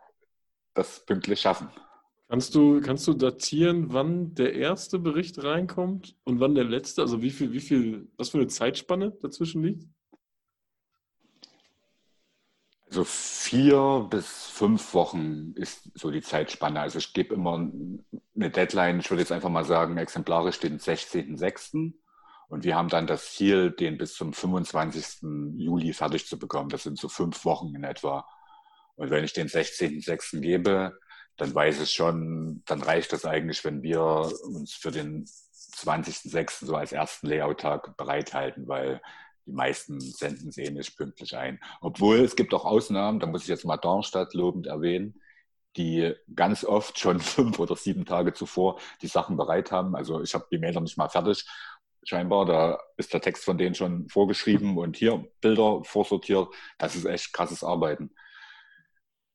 [0.74, 1.68] das pünktlich schaffen.
[2.28, 7.00] Kannst du, kannst du datieren, wann der erste Bericht reinkommt und wann der letzte?
[7.00, 9.88] Also wie viel, wie viel, was für eine Zeitspanne dazwischen liegt?
[12.86, 16.80] Also vier bis fünf Wochen ist so die Zeitspanne.
[16.80, 17.54] Also ich gebe immer
[18.34, 21.92] eine Deadline, ich würde jetzt einfach mal sagen, exemplarisch den 16.06.
[22.48, 25.22] Und wir haben dann das Ziel, den bis zum 25.
[25.58, 26.70] Juli fertig zu bekommen.
[26.70, 28.26] Das sind so fünf Wochen in etwa.
[28.96, 30.40] Und wenn ich den 16.06.
[30.40, 30.98] gebe,
[31.36, 34.00] dann weiß ich schon, dann reicht das eigentlich, wenn wir
[34.44, 36.64] uns für den 20.06.
[36.64, 39.00] so als ersten Layout-Tag bereithalten, weil
[39.46, 41.60] die meisten senden sie eh nicht pünktlich ein.
[41.80, 45.20] Obwohl es gibt auch Ausnahmen, da muss ich jetzt mal Darmstadt lobend erwähnen,
[45.76, 49.94] die ganz oft schon fünf oder sieben Tage zuvor die Sachen bereit haben.
[49.94, 51.46] Also ich habe die Mail noch nicht mal fertig.
[52.08, 56.48] Scheinbar, da ist der Text von denen schon vorgeschrieben und hier Bilder vorsortiert.
[56.78, 58.14] Das ist echt krasses Arbeiten.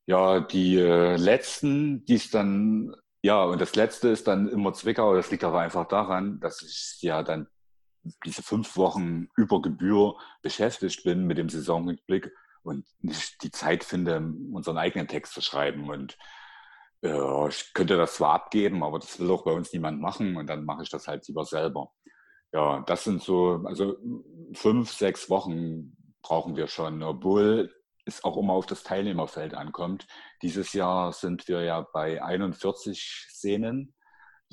[0.08, 5.14] Ja, die äh, letzten, die es dann, ja, und das letzte ist dann immer Zwickau.
[5.14, 7.48] Das liegt aber einfach daran, dass ich ja dann
[8.26, 12.34] diese fünf Wochen über Gebühr beschäftigt bin mit dem Saisonrückblick
[12.64, 14.18] und nicht die Zeit finde,
[14.52, 15.92] unseren eigenen Text zu schreiben.
[15.92, 16.18] Und
[17.04, 20.48] äh, ich könnte das zwar abgeben, aber das will auch bei uns niemand machen und
[20.48, 21.92] dann mache ich das halt lieber selber.
[22.54, 23.98] Ja, das sind so, also
[24.54, 27.74] fünf, sechs Wochen brauchen wir schon, obwohl
[28.06, 30.08] es auch immer auf das Teilnehmerfeld ankommt.
[30.42, 33.94] Dieses Jahr sind wir ja bei 41 Szenen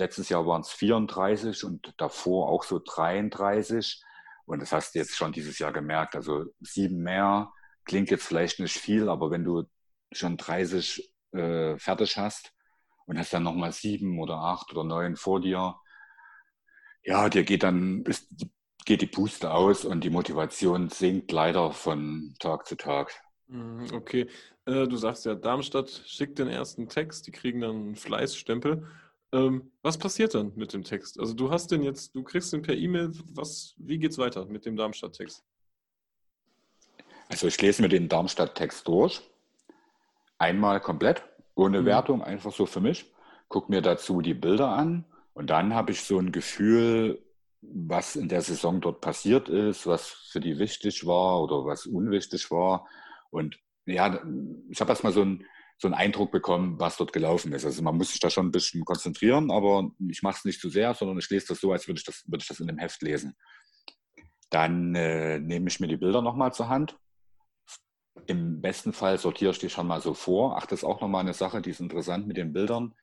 [0.01, 4.03] Letztes Jahr waren es 34 und davor auch so 33.
[4.47, 6.17] Und das hast du jetzt schon dieses Jahr gemerkt.
[6.17, 7.53] Also sieben mehr
[7.85, 9.65] klingt jetzt vielleicht nicht viel, aber wenn du
[10.11, 12.55] schon 30 äh, fertig hast
[13.05, 15.77] und hast dann nochmal sieben oder acht oder neun vor dir,
[17.03, 18.29] ja, dir geht dann ist,
[18.85, 23.13] geht die Puste aus und die Motivation sinkt leider von Tag zu Tag.
[23.49, 24.29] Mhm, okay,
[24.67, 28.87] äh, du sagst ja, Darmstadt schickt den ersten Text, die kriegen dann einen Fleißstempel.
[29.33, 31.21] Ähm, was passiert dann mit dem Text?
[31.21, 33.13] Also du hast den jetzt, du kriegst den per E-Mail.
[33.33, 35.45] Was, wie geht's weiter mit dem Darmstadt-Text?
[37.29, 39.23] Also ich lese mir den Darmstadt-Text durch.
[40.39, 41.23] Einmal komplett,
[41.55, 41.87] ohne mhm.
[41.87, 43.13] Wertung, einfach so für mich.
[43.49, 45.05] Guck mir dazu die Bilder an
[45.41, 47.25] und dann habe ich so ein Gefühl,
[47.63, 52.51] was in der Saison dort passiert ist, was für die wichtig war oder was unwichtig
[52.51, 52.87] war.
[53.31, 54.23] Und ja,
[54.69, 55.47] ich habe erstmal so ein,
[55.79, 57.65] so einen Eindruck bekommen, was dort gelaufen ist.
[57.65, 60.69] Also man muss sich da schon ein bisschen konzentrieren, aber ich mache es nicht zu
[60.69, 62.77] sehr, sondern ich lese das so, als würde ich das, würde ich das in dem
[62.77, 63.35] Heft lesen.
[64.51, 66.99] Dann äh, nehme ich mir die Bilder nochmal zur Hand.
[68.27, 70.59] Im besten Fall sortiere ich die schon mal so vor.
[70.59, 72.95] Ach, das ist auch nochmal eine Sache, die ist interessant mit den Bildern.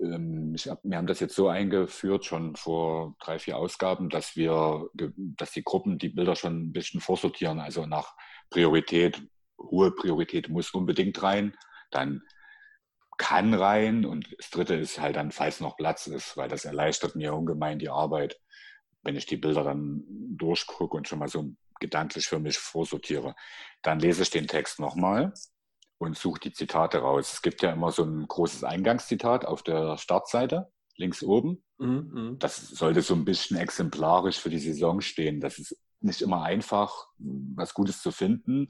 [0.00, 4.88] Ähm, hab, wir haben das jetzt so eingeführt, schon vor drei, vier Ausgaben, dass wir,
[4.94, 8.14] dass die Gruppen die Bilder schon ein bisschen vorsortieren, also nach
[8.50, 9.22] Priorität.
[9.58, 11.52] Hohe Priorität muss unbedingt rein
[11.90, 12.22] dann
[13.16, 17.16] kann rein und das dritte ist halt dann, falls noch Platz ist, weil das erleichtert
[17.16, 18.40] mir ungemein die Arbeit,
[19.02, 20.04] wenn ich die Bilder dann
[20.36, 23.34] durchgucke und schon mal so gedanklich für mich vorsortiere.
[23.82, 25.32] Dann lese ich den Text nochmal
[25.98, 27.32] und suche die Zitate raus.
[27.34, 31.62] Es gibt ja immer so ein großes Eingangszitat auf der Startseite, links oben.
[31.78, 32.38] Mhm, mhm.
[32.38, 35.40] Das sollte so ein bisschen exemplarisch für die Saison stehen.
[35.40, 38.68] Das ist nicht immer einfach, was Gutes zu finden.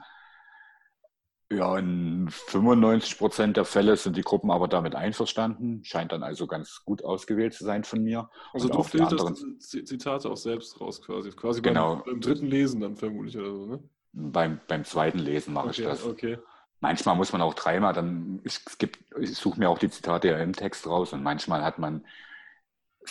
[1.51, 5.83] Ja, in 95 Prozent der Fälle sind die Gruppen aber damit einverstanden.
[5.83, 8.29] Scheint dann also ganz gut ausgewählt zu sein von mir.
[8.53, 11.31] Also Und du filterst Zitate auch selbst raus quasi.
[11.31, 11.97] Quasi genau.
[11.97, 13.83] beim, beim, dritten Lesen dann vermutlich oder so, ne?
[14.13, 16.05] Beim, beim zweiten Lesen mache okay, ich das.
[16.05, 16.39] Okay.
[16.81, 20.29] Manchmal muss man auch dreimal, dann, ich, es gibt, ich suche mir auch die Zitate
[20.29, 22.05] ja im Text raus und manchmal hat man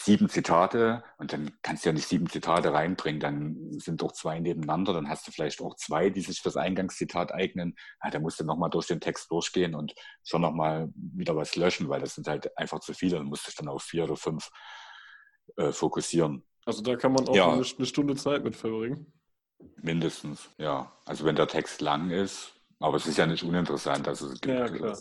[0.03, 4.39] sieben Zitate und dann kannst du ja nicht sieben Zitate reinbringen, dann sind doch zwei
[4.39, 7.75] nebeneinander, dann hast du vielleicht auch zwei, die sich fürs Eingangszitat eignen.
[8.03, 11.89] Ja, da musst du nochmal durch den Text durchgehen und schon nochmal wieder was löschen,
[11.89, 14.49] weil das sind halt einfach zu viele und musst dich dann auf vier oder fünf
[15.57, 16.43] äh, fokussieren.
[16.65, 17.51] Also da kann man auch ja.
[17.51, 19.13] eine, eine Stunde Zeit mit verbringen.
[19.77, 20.91] Mindestens, ja.
[21.05, 24.07] Also wenn der Text lang ist, aber es ist ja nicht uninteressant.
[24.07, 24.97] Also es gibt, ja, klar.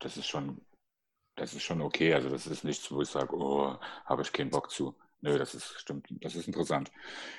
[0.00, 0.60] Das ist schon
[1.36, 2.14] das ist schon okay.
[2.14, 4.94] Also das ist nichts, wo ich sage, oh, habe ich keinen Bock zu.
[5.20, 6.92] Nö, das ist stimmt, das ist interessant.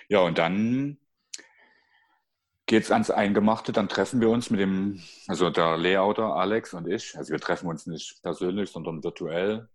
[0.10, 0.98] Ja, und dann
[2.66, 6.88] geht es ans Eingemachte, dann treffen wir uns mit dem, also der Layouter Alex und
[6.88, 7.16] ich.
[7.18, 9.70] Also wir treffen uns nicht persönlich, sondern virtuell,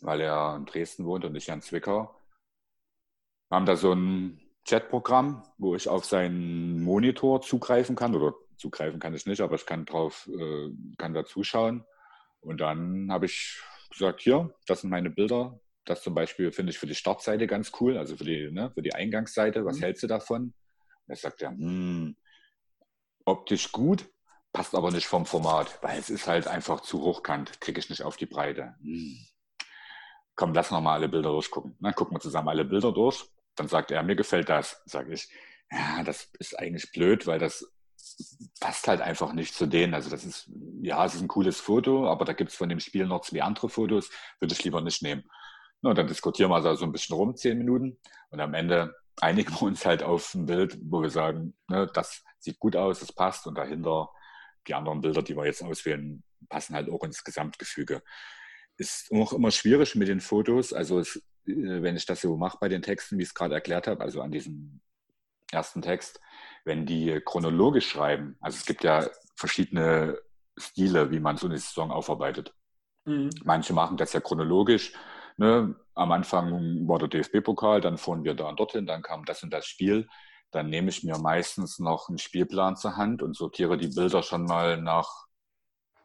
[0.00, 2.16] weil er in Dresden wohnt und ich in Zwickau.
[3.48, 9.00] Wir haben da so ein Chatprogramm, wo ich auf seinen Monitor zugreifen kann oder zugreifen
[9.00, 11.84] kann ich nicht, aber ich kann drauf, äh, kann da zuschauen
[12.40, 15.58] Und dann habe ich gesagt, hier, das sind meine Bilder.
[15.84, 18.82] Das zum Beispiel finde ich für die Startseite ganz cool, also für die, ne, für
[18.82, 19.64] die Eingangsseite.
[19.64, 19.82] Was mhm.
[19.82, 20.42] hältst du davon?
[20.42, 20.54] Und
[21.08, 22.16] er sagt ja, hm,
[23.24, 24.08] optisch gut,
[24.52, 28.02] passt aber nicht vom Format, weil es ist halt einfach zu hochkant, kriege ich nicht
[28.02, 28.76] auf die Breite.
[28.82, 29.18] Hm.
[30.36, 31.76] Komm, lass noch mal alle Bilder durchgucken.
[31.80, 33.26] Dann gucken wir zusammen alle Bilder durch.
[33.56, 34.82] Dann sagt er, mir gefällt das.
[34.86, 35.28] Sage ich,
[35.70, 37.70] ja, das ist eigentlich blöd, weil das
[38.60, 39.94] passt halt einfach nicht zu denen.
[39.94, 40.50] Also das ist,
[40.82, 43.42] ja, es ist ein cooles Foto, aber da gibt es von dem Spiel noch zwei
[43.42, 45.24] andere Fotos, würde ich lieber nicht nehmen.
[45.82, 47.98] Und dann diskutieren wir da so ein bisschen rum, zehn Minuten.
[48.30, 52.22] Und am Ende einigen wir uns halt auf ein Bild, wo wir sagen, ne, das
[52.38, 53.46] sieht gut aus, das passt.
[53.46, 54.10] Und dahinter
[54.66, 58.02] die anderen Bilder, die wir jetzt auswählen, passen halt auch ins Gesamtgefüge.
[58.76, 60.72] Ist auch immer schwierig mit den Fotos.
[60.72, 63.54] Also es, äh, wenn ich das so mache bei den Texten, wie ich es gerade
[63.54, 64.80] erklärt habe, also an diesem
[65.50, 66.20] ersten Text,
[66.64, 70.18] wenn die chronologisch schreiben, also es gibt ja verschiedene
[70.56, 72.54] Stile, wie man so eine Saison aufarbeitet.
[73.04, 73.30] Mhm.
[73.44, 74.92] Manche machen das ja chronologisch.
[75.36, 75.74] Ne?
[75.94, 79.50] Am Anfang war der DFB-Pokal, dann fuhren wir da und dorthin, dann kam das und
[79.52, 80.08] das Spiel.
[80.50, 84.44] Dann nehme ich mir meistens noch einen Spielplan zur Hand und sortiere die Bilder schon
[84.44, 85.26] mal nach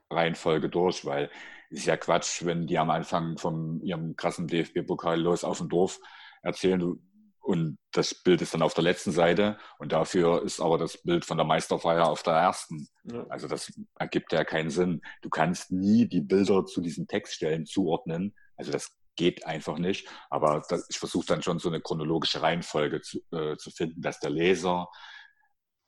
[0.10, 1.30] Reihenfolge durch, weil
[1.70, 5.70] es ist ja Quatsch, wenn die am Anfang von ihrem krassen DFB-Pokal los auf dem
[5.70, 6.00] Dorf
[6.44, 7.00] erzählen,
[7.46, 11.26] und das Bild ist dann auf der letzten Seite und dafür ist aber das Bild
[11.26, 12.88] von der Meisterfeier auf der ersten.
[13.04, 13.24] Ja.
[13.30, 15.02] Also das ergibt ja keinen Sinn.
[15.22, 18.34] Du kannst nie die Bilder zu diesen Textstellen zuordnen.
[18.58, 20.08] Also das geht einfach nicht.
[20.32, 24.20] Aber das, ich versuche dann schon so eine chronologische Reihenfolge zu, äh, zu finden, dass
[24.20, 24.90] der Leser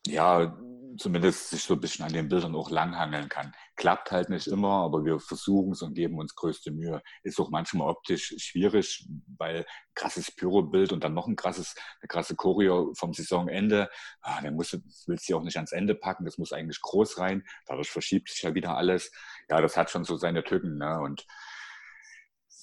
[0.06, 0.56] ja
[0.98, 3.54] zumindest sich so ein bisschen an den Bildern auch langhangeln kann.
[3.76, 7.02] Klappt halt nicht immer, aber wir versuchen es und geben uns größte Mühe.
[7.24, 9.08] Ist auch manchmal optisch schwierig,
[9.38, 13.90] weil krasses Pyro-Bild und dann noch ein krasses, eine krasse Choreo vom Saisonende.
[14.22, 17.44] Ah, musst du, willst du auch nicht ans Ende packen, das muss eigentlich groß rein.
[17.66, 19.12] Dadurch verschiebt sich ja wieder alles.
[19.50, 20.78] Ja, das hat schon so seine Tücken.
[20.78, 21.00] Ne?
[21.00, 21.26] Und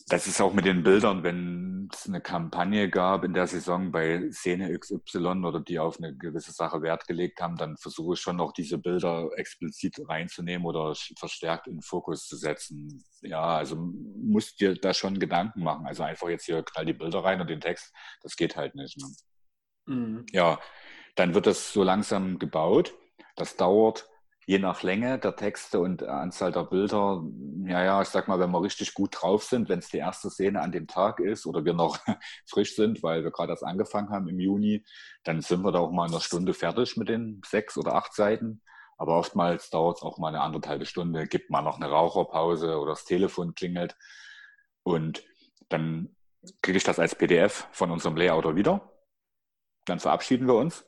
[0.06, 4.30] das ist auch mit den Bildern, wenn es eine Kampagne gab in der Saison bei
[4.30, 8.38] Szene XY oder die auf eine gewisse Sache Wert gelegt haben, dann versuche ich schon
[8.38, 13.02] auch diese Bilder explizit reinzunehmen oder verstärkt in den Fokus zu setzen.
[13.22, 15.86] Ja, also musst dir da schon Gedanken machen.
[15.86, 17.90] Also einfach jetzt hier knall die Bilder rein und den Text,
[18.22, 18.98] das geht halt nicht.
[18.98, 19.06] Ne?
[19.86, 20.26] Mhm.
[20.32, 20.60] Ja,
[21.14, 22.94] dann wird das so langsam gebaut.
[23.36, 24.06] Das dauert
[24.46, 27.22] je nach Länge der Texte und Anzahl der Bilder,
[27.66, 30.30] ja, ja, ich sag mal, wenn wir richtig gut drauf sind, wenn es die erste
[30.30, 31.98] Szene an dem Tag ist oder wir noch
[32.46, 34.85] frisch sind, weil wir gerade erst angefangen haben im Juni,
[35.24, 38.14] dann sind wir da auch mal in einer Stunde fertig mit den sechs oder acht
[38.14, 38.62] Seiten.
[38.96, 42.92] Aber oftmals dauert es auch mal eine anderthalbe Stunde, gibt mal noch eine Raucherpause oder
[42.92, 43.96] das Telefon klingelt.
[44.85, 45.24] Und
[45.68, 46.14] dann
[46.62, 48.92] kriege ich das als PDF von unserem Layouter wieder.
[49.87, 50.85] Dann verabschieden wir uns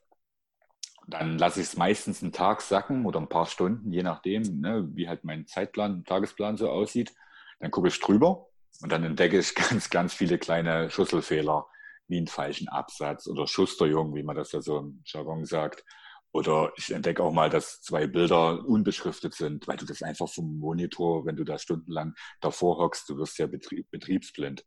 [1.06, 4.88] dann lasse ich es meistens einen Tag sacken oder ein paar Stunden, je nachdem, ne,
[4.92, 7.14] wie halt mein Zeitplan, Tagesplan so aussieht.
[7.60, 8.48] Dann gucke ich drüber
[8.82, 11.66] und dann entdecke ich ganz, ganz viele kleine Schusselfehler,
[12.08, 15.84] wie einen falschen Absatz oder Schusterjung, wie man das ja so im Jargon sagt.
[16.32, 20.58] Oder ich entdecke auch mal, dass zwei Bilder unbeschriftet sind, weil du das einfach vom
[20.58, 24.64] Monitor, wenn du da stundenlang davor hockst, du wirst ja betrieb, betriebsblind.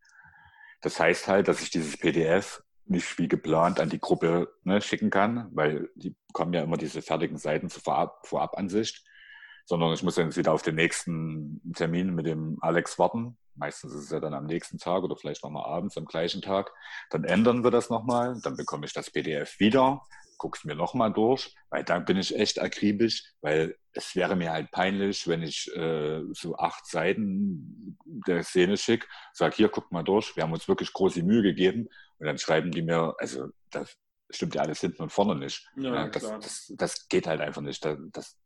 [0.81, 5.09] Das heißt halt, dass ich dieses PDF nicht wie geplant an die Gruppe ne, schicken
[5.09, 9.03] kann, weil die bekommen ja immer diese fertigen Seiten zur Vorab Vorabansicht,
[9.65, 13.37] sondern ich muss dann wieder auf den nächsten Termin mit dem Alex warten.
[13.55, 16.71] Meistens ist es ja dann am nächsten Tag oder vielleicht nochmal abends am gleichen Tag.
[17.09, 20.01] Dann ändern wir das nochmal, dann bekomme ich das PDF wieder,
[20.39, 24.71] guck's mir nochmal durch, weil dann bin ich echt akribisch, weil es wäre mir halt
[24.71, 30.35] peinlich, wenn ich äh, so acht Seiten der Szene schicke, sage, hier, guck mal durch,
[30.35, 33.95] wir haben uns wirklich große Mühe gegeben und dann schreiben die mir, also das
[34.31, 35.67] stimmt ja alles hinten und vorne nicht.
[35.75, 37.83] Ja, ja, das, das, das, geht halt einfach nicht.
[37.83, 38.37] Das, das,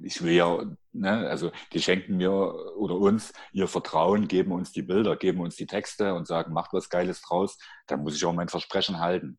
[0.00, 2.30] ich will ja, ne, also die schenken mir
[2.76, 6.72] oder uns ihr Vertrauen, geben uns die Bilder, geben uns die Texte und sagen, macht
[6.72, 9.38] was Geiles draus, dann muss ich auch mein Versprechen halten.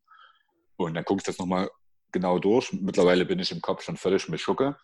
[0.76, 1.70] Und dann gucke ich das nochmal
[2.12, 2.72] genau durch.
[2.72, 4.76] Mittlerweile bin ich im Kopf schon völlig mit Schucke.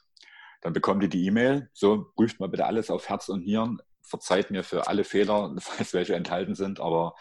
[0.63, 4.51] Dann bekommt ihr die E-Mail, so prüft mal bitte alles auf Herz und Hirn, verzeiht
[4.51, 7.15] mir für alle Fehler, falls welche enthalten sind, aber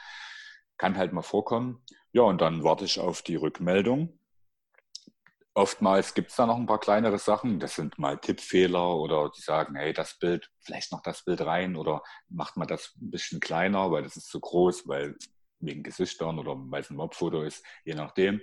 [0.77, 1.83] kann halt mal vorkommen.
[2.11, 4.19] Ja, und dann warte ich auf die Rückmeldung.
[5.53, 7.59] Oftmals gibt es da noch ein paar kleinere Sachen.
[7.59, 11.77] Das sind mal Tippfehler oder die sagen, hey, das Bild, vielleicht noch das Bild rein
[11.77, 15.15] oder macht mal das ein bisschen kleiner, weil das ist zu groß, weil
[15.59, 18.41] wegen Gesichtern oder weil es ein Mobfoto ist, je nachdem.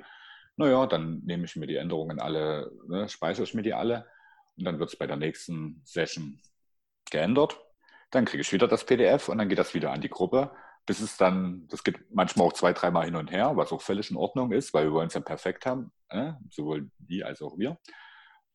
[0.57, 4.07] Naja, dann nehme ich mir die Änderungen alle, ne, speichere ich mir die alle
[4.57, 6.41] und dann wird es bei der nächsten Session
[7.11, 7.59] geändert.
[8.11, 10.51] Dann kriege ich wieder das PDF und dann geht das wieder an die Gruppe,
[10.85, 14.11] bis es dann, das geht manchmal auch zwei, dreimal hin und her, was auch völlig
[14.11, 17.57] in Ordnung ist, weil wir wollen es ja perfekt haben, äh, sowohl die als auch
[17.57, 17.79] wir,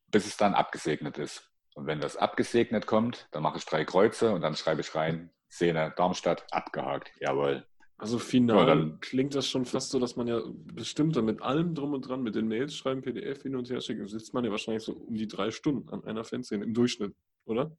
[0.06, 1.50] bis es dann abgesegnet ist.
[1.74, 5.30] Und wenn das abgesegnet kommt, dann mache ich drei Kreuze und dann schreibe ich rein,
[5.50, 7.12] Szene Darmstadt, abgehakt.
[7.20, 7.66] Jawohl.
[7.98, 10.40] Also final ja, dann, klingt das schon fast so, dass man ja
[10.72, 13.80] bestimmt dann mit allem drum und dran, mit den Mails schreiben, PDF hin und her
[13.80, 17.16] schicken, sitzt man ja wahrscheinlich so um die drei Stunden an einer Fanszene im Durchschnitt,
[17.44, 17.76] oder?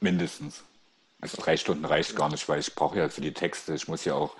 [0.00, 0.64] Mindestens.
[1.20, 4.04] Also drei Stunden reicht gar nicht, weil ich brauche ja für die Texte, ich muss
[4.04, 4.36] ja auch,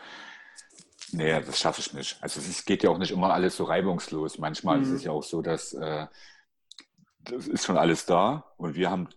[1.13, 2.17] nee, das schaffe ich nicht.
[2.21, 4.39] Also es geht ja auch nicht immer alles so reibungslos.
[4.39, 4.83] Manchmal mhm.
[4.83, 6.09] ist es ja auch so, dass äh,
[7.21, 9.09] das ist schon alles da und wir haben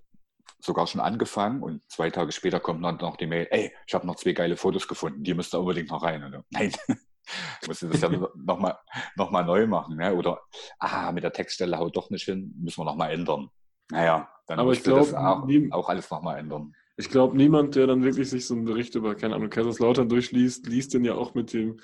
[0.60, 4.08] sogar schon angefangen und zwei Tage später kommt dann noch die Mail, ey, ich habe
[4.08, 6.24] noch zwei geile Fotos gefunden, die müsst ihr unbedingt noch rein.
[6.24, 6.72] Und, nein,
[7.68, 8.78] musst du das ja nochmal
[9.16, 9.98] noch mal neu machen.
[9.98, 10.14] Ne?
[10.16, 10.42] Oder,
[10.80, 13.50] ah, mit der Textstelle haut doch nicht hin, müssen wir nochmal ändern.
[13.92, 16.74] Naja, dann Aber musst ich glaub, das auch, auch alles nochmal ändern.
[16.98, 20.66] Ich glaube, niemand, der dann wirklich sich so einen Bericht über, keine Ahnung, Kaiserslautern durchliest,
[20.68, 21.80] liest den ja auch mit dem,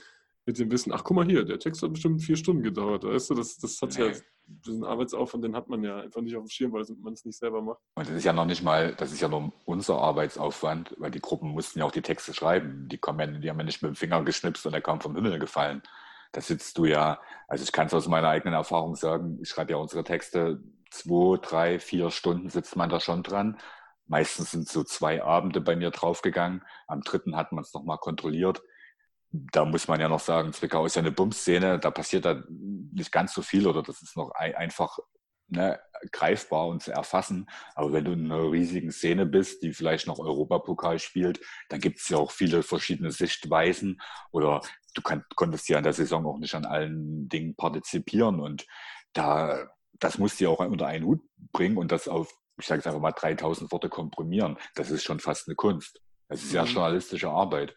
[0.45, 3.03] mit dem Wissen, ach guck mal hier, der Text hat bestimmt vier Stunden gedauert.
[3.03, 4.12] Weißt du, das, das hat ja
[4.45, 7.38] diesen Arbeitsaufwand, den hat man ja einfach nicht auf dem Schirm, weil man es nicht
[7.38, 7.79] selber macht.
[7.95, 11.21] Und das ist ja noch nicht mal, das ist ja nur unser Arbeitsaufwand, weil die
[11.21, 12.88] Gruppen mussten ja auch die Texte schreiben.
[12.89, 15.15] Die, kommen ja, die haben ja nicht mit dem Finger geschnipst und der kam vom
[15.15, 15.82] Himmel gefallen.
[16.34, 19.71] Da sitzt du ja, also ich kann es aus meiner eigenen Erfahrung sagen, ich schreibe
[19.71, 23.58] ja unsere Texte zwei, drei, vier Stunden sitzt man da schon dran
[24.08, 26.62] Meistens sind so zwei Abende bei mir draufgegangen.
[26.88, 28.62] Am dritten hat man es nochmal kontrolliert.
[29.36, 33.12] Da muss man ja noch sagen, Zwickau ist ja eine Bumszene, da passiert da nicht
[33.12, 35.00] ganz so viel oder das ist noch einfach
[35.48, 35.80] ne,
[36.12, 37.50] greifbar und zu erfassen.
[37.74, 42.00] Aber wenn du in einer riesigen Szene bist, die vielleicht noch Europapokal spielt, dann gibt
[42.00, 44.00] es ja auch viele verschiedene Sichtweisen
[44.32, 44.62] oder
[44.93, 48.67] du kann, konntest ja in der Saison auch nicht an allen Dingen partizipieren und
[49.13, 52.82] da, das musst du ja auch unter einen Hut bringen und das auf ich sage
[52.82, 54.58] es einfach mal, 3000 Worte komprimieren.
[54.76, 56.02] Das ist schon fast eine Kunst.
[56.30, 56.69] Das ist ja mhm.
[56.69, 57.76] journalistische Arbeit.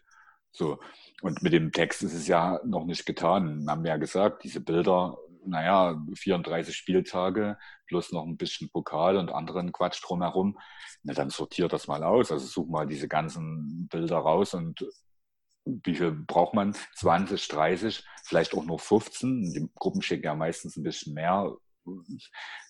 [0.57, 0.79] So.
[1.21, 3.63] Und mit dem Text ist es ja noch nicht getan.
[3.63, 9.31] Wir haben ja gesagt, diese Bilder, naja, 34 Spieltage plus noch ein bisschen Pokal und
[9.31, 10.57] anderen Quatsch drumherum.
[11.03, 12.31] Na, dann sortiert das mal aus.
[12.31, 14.85] Also such mal diese ganzen Bilder raus und
[15.65, 16.75] wie viel braucht man?
[16.95, 19.53] 20, 30, vielleicht auch nur 15.
[19.53, 21.55] Die Gruppen schicken ja meistens ein bisschen mehr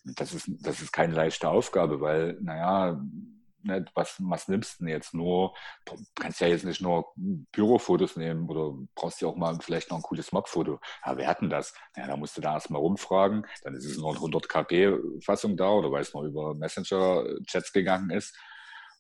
[0.03, 3.01] das ist, das ist keine leichte Aufgabe, weil, naja,
[3.67, 5.53] ne, was, was nimmst du denn jetzt nur?
[5.85, 9.97] Du kannst ja jetzt nicht nur Bürofotos nehmen oder brauchst ja auch mal vielleicht noch
[9.97, 10.79] ein cooles Mob-Foto.
[11.01, 11.73] Aber wer hat denn das?
[11.95, 15.69] Ja, da musst du da erstmal rumfragen, dann ist es nur eine 100 KP-Fassung da
[15.69, 18.35] oder weil es noch über Messenger-Chats gegangen ist.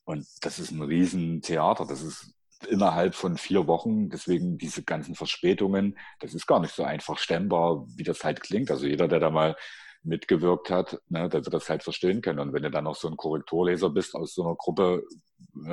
[0.05, 1.85] Und das ist ein Riesentheater.
[1.85, 2.33] Das ist
[2.69, 4.09] innerhalb von vier Wochen.
[4.09, 8.71] Deswegen diese ganzen Verspätungen, das ist gar nicht so einfach stemmbar, wie das halt klingt.
[8.71, 9.55] Also jeder, der da mal
[10.07, 12.39] mitgewirkt hat, ne, der wird das halt verstehen können.
[12.39, 15.03] Und wenn du dann noch so ein Korrekturleser bist aus so einer Gruppe,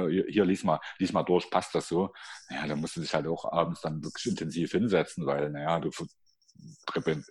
[0.08, 2.12] hier, hier lies mal, lies mal durch, passt das so,
[2.50, 5.90] ja, dann musst du dich halt auch abends dann wirklich intensiv hinsetzen, weil, naja, du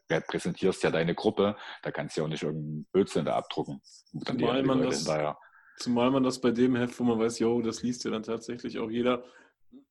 [0.09, 3.81] repräsentierst ja deine Gruppe, da kannst du ja auch nicht irgendeinen Blödsinn da abdrucken.
[4.25, 5.07] Zumal man, das,
[5.77, 8.79] zumal man das bei dem Heft, wo man weiß, yo, das liest ja dann tatsächlich
[8.79, 9.23] auch jeder,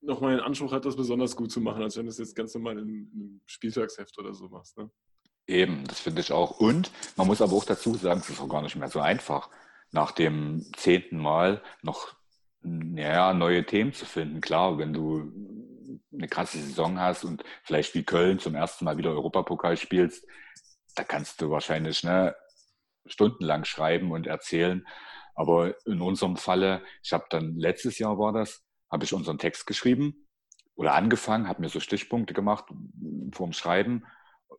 [0.00, 2.54] nochmal den Anspruch hat, das besonders gut zu machen, als wenn du es jetzt ganz
[2.54, 4.76] normal in einem Spieltagsheft oder so machst.
[4.78, 4.90] Ne?
[5.52, 6.58] Eben, das finde ich auch.
[6.60, 9.50] Und man muss aber auch dazu sagen, es ist auch gar nicht mehr so einfach,
[9.90, 12.14] nach dem zehnten Mal noch
[12.62, 14.40] ja, neue Themen zu finden.
[14.40, 15.30] Klar, wenn du
[16.10, 20.26] eine krasse Saison hast und vielleicht wie Köln zum ersten Mal wieder Europapokal spielst,
[20.94, 22.34] da kannst du wahrscheinlich ne,
[23.04, 24.86] stundenlang schreiben und erzählen.
[25.34, 29.66] Aber in unserem Falle, ich habe dann letztes Jahr war das, habe ich unseren Text
[29.66, 30.26] geschrieben
[30.76, 32.64] oder angefangen, habe mir so Stichpunkte gemacht
[33.32, 34.06] vorm Schreiben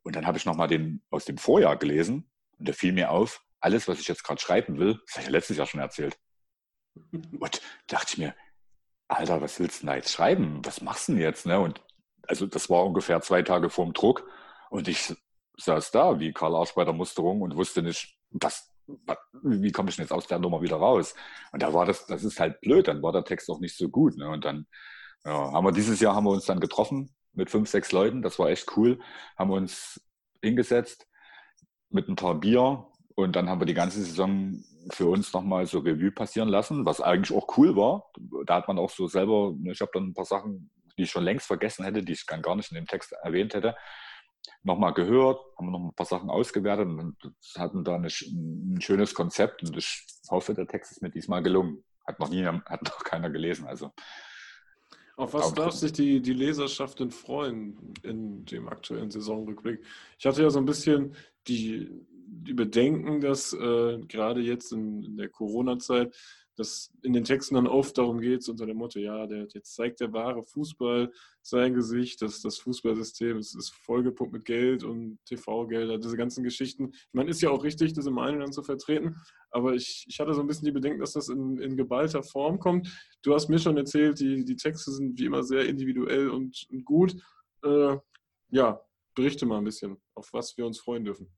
[0.04, 3.42] und dann habe ich nochmal den aus dem Vorjahr gelesen und da fiel mir auf,
[3.60, 6.18] alles, was ich jetzt gerade schreiben will, das habe ich ja letztes Jahr schon erzählt.
[7.40, 8.36] Und dachte ich mir,
[9.08, 10.60] Alter, was willst du denn da jetzt schreiben?
[10.64, 11.46] Was machst du denn jetzt?
[11.46, 11.60] Ne?
[11.60, 11.82] Und
[12.28, 14.28] also das war ungefähr zwei Tage vorm Druck
[14.70, 15.14] und ich
[15.58, 18.70] saß da wie Karl Arsch bei der Musterung und wusste nicht, was,
[19.44, 21.16] wie komme ich denn jetzt aus der Nummer wieder raus?
[21.52, 23.88] Und da war das, das ist halt blöd, dann war der Text auch nicht so
[23.90, 24.18] gut.
[24.18, 24.28] Ne?
[24.30, 24.68] Und dann
[25.26, 28.22] ja, haben wir dieses Jahr haben wir uns dann getroffen mit fünf, sechs Leuten.
[28.22, 29.00] Das war echt cool.
[29.38, 30.02] Haben uns
[30.42, 31.08] hingesetzt
[31.90, 35.80] mit ein paar Bier und dann haben wir die ganze Saison für uns nochmal so
[35.80, 38.12] Revue passieren lassen, was eigentlich auch cool war.
[38.46, 41.24] Da hat man auch so selber, ich habe dann ein paar Sachen, die ich schon
[41.24, 43.76] längst vergessen hätte, die ich gar nicht in dem Text erwähnt hätte,
[44.64, 47.16] nochmal gehört, haben noch ein paar Sachen ausgewertet und
[47.58, 51.84] hatten da ein, ein schönes Konzept und ich hoffe, der Text ist mir diesmal gelungen.
[52.06, 53.66] Hat noch nie, hat noch keiner gelesen.
[53.66, 53.92] Also
[55.16, 59.82] auf was darf sich die, die Leserschaft denn freuen in dem aktuellen Saisonrückblick?
[60.18, 61.16] Ich hatte ja so ein bisschen
[61.48, 61.90] die,
[62.26, 66.16] die Bedenken, dass äh, gerade jetzt in, in der Corona-Zeit
[66.56, 70.00] dass in den Texten dann oft darum geht, unter dem Motto, ja, der, jetzt zeigt
[70.00, 75.98] der wahre Fußball sein Gesicht, dass das Fußballsystem ist, ist vollgepumpt mit Geld und TV-Gelder,
[75.98, 76.92] diese ganzen Geschichten.
[76.94, 79.16] Ich meine, ist ja auch richtig, diese Meinung dann zu vertreten,
[79.50, 82.60] aber ich, ich hatte so ein bisschen die Bedenken, dass das in, in geballter Form
[82.60, 82.88] kommt.
[83.24, 86.86] Du hast mir schon erzählt, die, die Texte sind wie immer sehr individuell und, und
[86.86, 87.16] gut.
[87.64, 87.98] Äh,
[88.50, 88.80] ja,
[89.16, 91.32] berichte mal ein bisschen, auf was wir uns freuen dürfen.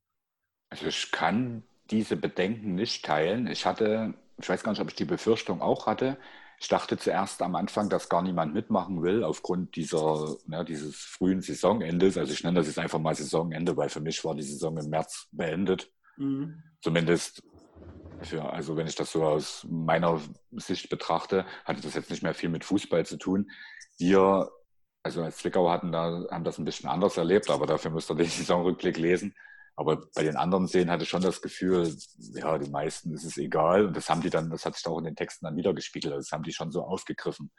[0.70, 3.46] Also ich kann diese Bedenken nicht teilen.
[3.46, 6.18] Ich hatte ich weiß gar nicht, ob ich die Befürchtung auch hatte.
[6.58, 11.42] Ich dachte zuerst am Anfang, dass gar niemand mitmachen will, aufgrund dieser, ne, dieses frühen
[11.42, 12.16] Saisonendes.
[12.16, 14.88] Also ich nenne das jetzt einfach mal Saisonende, weil für mich war die Saison im
[14.88, 15.90] März beendet.
[16.16, 16.62] Mhm.
[16.80, 17.42] Zumindest
[18.22, 20.20] für, also wenn ich das so aus meiner
[20.52, 23.50] Sicht betrachte, hatte das jetzt nicht mehr viel mit Fußball zu tun.
[23.98, 24.50] Wir,
[25.02, 28.14] also als Zwickau hatten da, haben das ein bisschen anders erlebt, aber dafür müsst ihr
[28.14, 29.34] den Saisonrückblick lesen.
[29.78, 31.94] Aber bei den anderen Szenen hatte ich schon das Gefühl,
[32.34, 33.86] ja, die meisten ist es egal.
[33.86, 36.14] Und das haben die dann, das hat sich auch in den Texten dann wiedergespiegelt.
[36.14, 37.52] Also das haben die schon so aufgegriffen.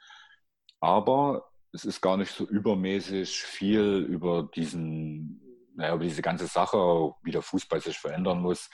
[0.80, 5.40] Aber es ist gar nicht so übermäßig viel über diesen,
[5.76, 8.68] naja, über diese ganze Sache, wie der Fußball sich verändern muss.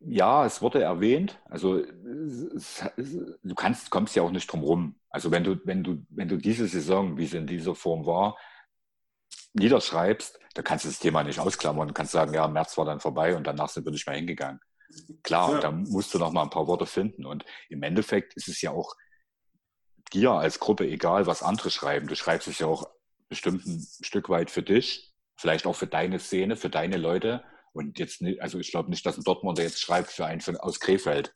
[0.00, 1.38] Ja, es wurde erwähnt.
[1.44, 4.98] Also es, es, du kannst, kommst ja auch nicht drum rum.
[5.10, 8.38] Also wenn du, wenn du, wenn du diese Saison, wie sie in dieser Form war,
[9.56, 13.00] niederschreibst, da kannst du das Thema nicht ausklammern und kannst sagen, ja, März war dann
[13.00, 14.60] vorbei und danach sind wir nicht mehr hingegangen.
[15.22, 15.60] Klar, ja.
[15.60, 17.26] da musst du noch mal ein paar Worte finden.
[17.26, 18.94] Und im Endeffekt ist es ja auch
[20.12, 22.06] dir als Gruppe egal, was andere schreiben.
[22.06, 22.88] Du schreibst es ja auch
[23.28, 27.44] bestimmt ein Stück weit für dich, vielleicht auch für deine Szene, für deine Leute.
[27.72, 30.56] Und jetzt, nicht, also ich glaube nicht, dass ein Dortmunder jetzt schreibt für einen von,
[30.56, 31.34] aus Krefeld.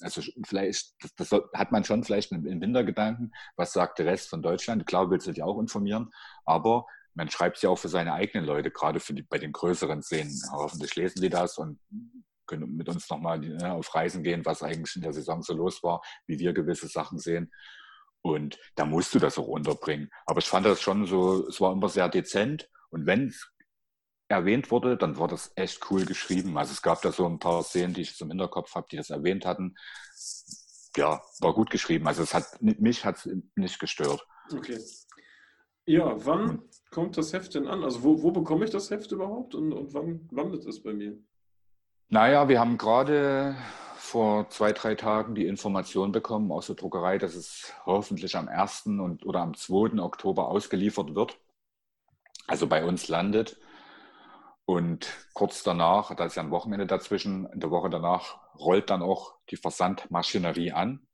[0.00, 4.42] Also vielleicht, das, das, hat man schon vielleicht im Hintergedanken, was sagt der Rest von
[4.42, 4.86] Deutschland?
[4.86, 6.10] Klar willst du dich auch informieren,
[6.44, 6.86] aber
[7.16, 10.02] man schreibt es ja auch für seine eigenen Leute, gerade für die, bei den größeren
[10.02, 10.38] Szenen.
[10.52, 11.80] Hoffentlich lesen die das und
[12.46, 15.82] können mit uns nochmal ne, auf Reisen gehen, was eigentlich in der Saison so los
[15.82, 17.52] war, wie wir gewisse Sachen sehen.
[18.20, 20.10] Und da musst du das auch unterbringen.
[20.26, 22.68] Aber ich fand das schon so, es war immer sehr dezent.
[22.90, 23.50] Und wenn es
[24.28, 26.58] erwähnt wurde, dann war das echt cool geschrieben.
[26.58, 29.08] Also es gab da so ein paar Szenen, die ich zum Hinterkopf habe, die das
[29.08, 29.74] erwähnt hatten.
[30.96, 32.06] Ja, war gut geschrieben.
[32.06, 34.26] Also es hat mich hat nicht gestört.
[34.52, 34.78] Okay.
[35.86, 37.84] Ja, wann kommt das Heft denn an?
[37.84, 41.16] Also wo, wo bekomme ich das Heft überhaupt und, und wann landet es bei mir?
[42.08, 43.56] Naja, wir haben gerade
[43.96, 48.86] vor zwei, drei Tagen die Information bekommen aus der Druckerei, dass es hoffentlich am 1.
[48.86, 50.00] Und, oder am 2.
[50.00, 51.38] Oktober ausgeliefert wird.
[52.48, 53.58] Also bei uns landet.
[54.64, 59.02] Und kurz danach, da ist ja ein Wochenende dazwischen, in der Woche danach rollt dann
[59.02, 61.05] auch die Versandmaschinerie an.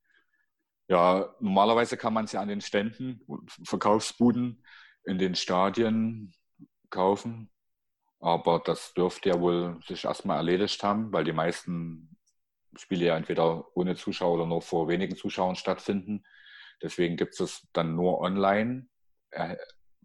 [0.92, 4.62] Ja, normalerweise kann man es ja an den Ständen und Verkaufsbuden
[5.04, 6.34] in den Stadien
[6.90, 7.50] kaufen.
[8.20, 12.14] Aber das dürfte ja wohl sich erstmal erledigt haben, weil die meisten
[12.76, 16.26] Spiele ja entweder ohne Zuschauer oder nur vor wenigen Zuschauern stattfinden.
[16.82, 18.86] Deswegen gibt es dann nur online
[19.30, 19.56] äh,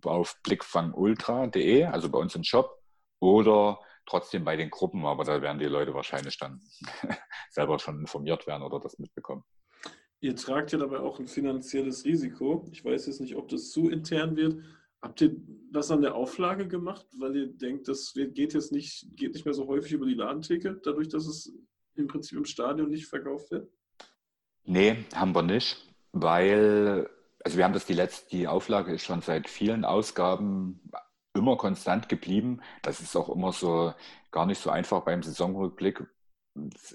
[0.05, 2.81] auf blickfangultra.de, also bei uns im Shop,
[3.19, 6.61] oder trotzdem bei den Gruppen, aber da werden die Leute wahrscheinlich dann
[7.49, 9.43] selber schon informiert werden oder das mitbekommen.
[10.19, 12.65] Ihr tragt ja dabei auch ein finanzielles Risiko.
[12.71, 14.63] Ich weiß jetzt nicht, ob das zu intern wird.
[15.01, 15.35] Habt ihr
[15.71, 19.53] das an der Auflage gemacht, weil ihr denkt, das geht jetzt nicht, geht nicht mehr
[19.53, 21.53] so häufig über die Ladentheke, dadurch, dass es
[21.95, 23.69] im Prinzip im Stadion nicht verkauft wird?
[24.63, 25.77] Nee, haben wir nicht,
[26.13, 27.09] weil,
[27.43, 30.81] also wir haben das die letzte, die Auflage ist schon seit vielen Ausgaben
[31.33, 32.61] immer konstant geblieben.
[32.81, 33.93] Das ist auch immer so
[34.31, 36.03] gar nicht so einfach beim Saisonrückblick,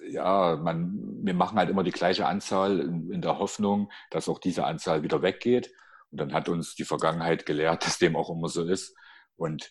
[0.08, 4.38] ja, man, wir machen halt immer die gleiche Anzahl in, in, der Hoffnung, dass auch
[4.38, 5.72] diese Anzahl wieder weggeht.
[6.10, 8.94] Und dann hat uns die Vergangenheit gelehrt, dass dem auch immer so ist.
[9.36, 9.70] Und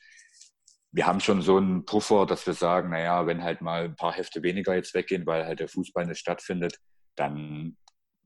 [0.91, 4.13] wir haben schon so einen Puffer, dass wir sagen, naja, wenn halt mal ein paar
[4.13, 6.79] Hefte weniger jetzt weggehen, weil halt der Fußball nicht stattfindet,
[7.15, 7.77] dann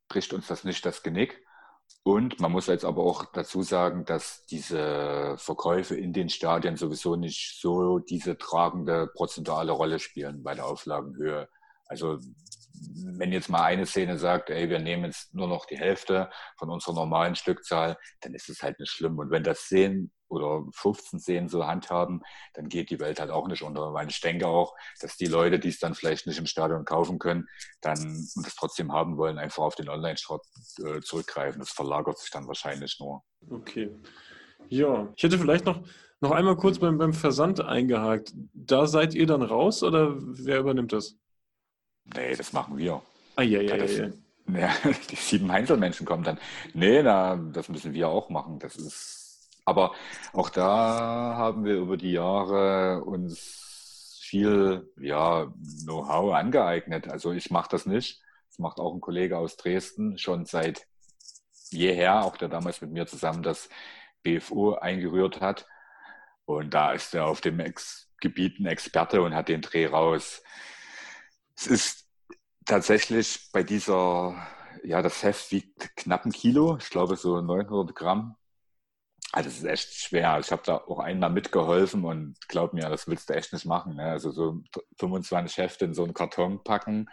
[0.08, 1.45] bricht uns das nicht das Genick.
[2.04, 7.16] Und man muss jetzt aber auch dazu sagen, dass diese Verkäufe in den Stadien sowieso
[7.16, 11.50] nicht so diese tragende prozentuale Rolle spielen bei der Auflagenhöhe.
[11.88, 12.20] Also
[13.18, 16.70] wenn jetzt mal eine Szene sagt, ey, wir nehmen jetzt nur noch die Hälfte von
[16.70, 19.18] unserer normalen Stückzahl, dann ist es halt nicht schlimm.
[19.18, 22.22] Und wenn das 10 oder 15 Szenen so handhaben,
[22.54, 23.94] dann geht die Welt halt auch nicht unter.
[23.94, 27.20] Weil ich denke auch, dass die Leute, die es dann vielleicht nicht im Stadion kaufen
[27.20, 27.48] können,
[27.82, 28.00] dann
[28.36, 30.42] und es trotzdem haben wollen, einfach auf den Online-Shop
[30.84, 31.60] äh, zurückgreifen.
[31.60, 33.24] Das verlagert sich dann wahrscheinlich nur.
[33.50, 33.92] Okay.
[34.70, 35.82] Ja, ich hätte vielleicht noch,
[36.22, 38.34] noch einmal kurz beim, beim Versand eingehakt.
[38.54, 41.18] Da seid ihr dann raus oder wer übernimmt das?
[42.16, 43.02] Nee, das machen wir.
[43.36, 44.10] Ah, ja, ja, das, ja,
[44.48, 44.72] ja.
[45.10, 46.40] Die sieben Einzelmenschen kommen dann.
[46.74, 48.60] Nee, na, das müssen wir auch machen.
[48.60, 49.25] Das ist,
[49.66, 49.94] aber
[50.34, 55.52] auch da haben wir über die Jahre uns viel ja,
[55.84, 57.10] Know-how angeeignet.
[57.10, 58.22] Also ich mache das nicht.
[58.50, 60.88] Das macht auch ein Kollege aus Dresden schon seit
[61.70, 63.70] jeher, auch der damals mit mir zusammen das
[64.24, 65.68] BFO eingerührt hat.
[66.46, 70.42] Und da ist er auf dem Ex Gebiet ein Experte und hat den Dreh raus.
[71.56, 72.10] Es ist
[72.66, 74.36] tatsächlich bei dieser,
[74.84, 78.36] ja, das Heft wiegt knapp ein Kilo, ich glaube so 900 Gramm.
[79.36, 80.40] Also das ist echt schwer.
[80.40, 83.98] Ich habe da auch einmal mitgeholfen und glaub mir, das willst du echt nicht machen.
[83.98, 84.06] Ne?
[84.06, 84.62] Also so
[84.98, 87.10] 25 Hefte in so einen Karton packen,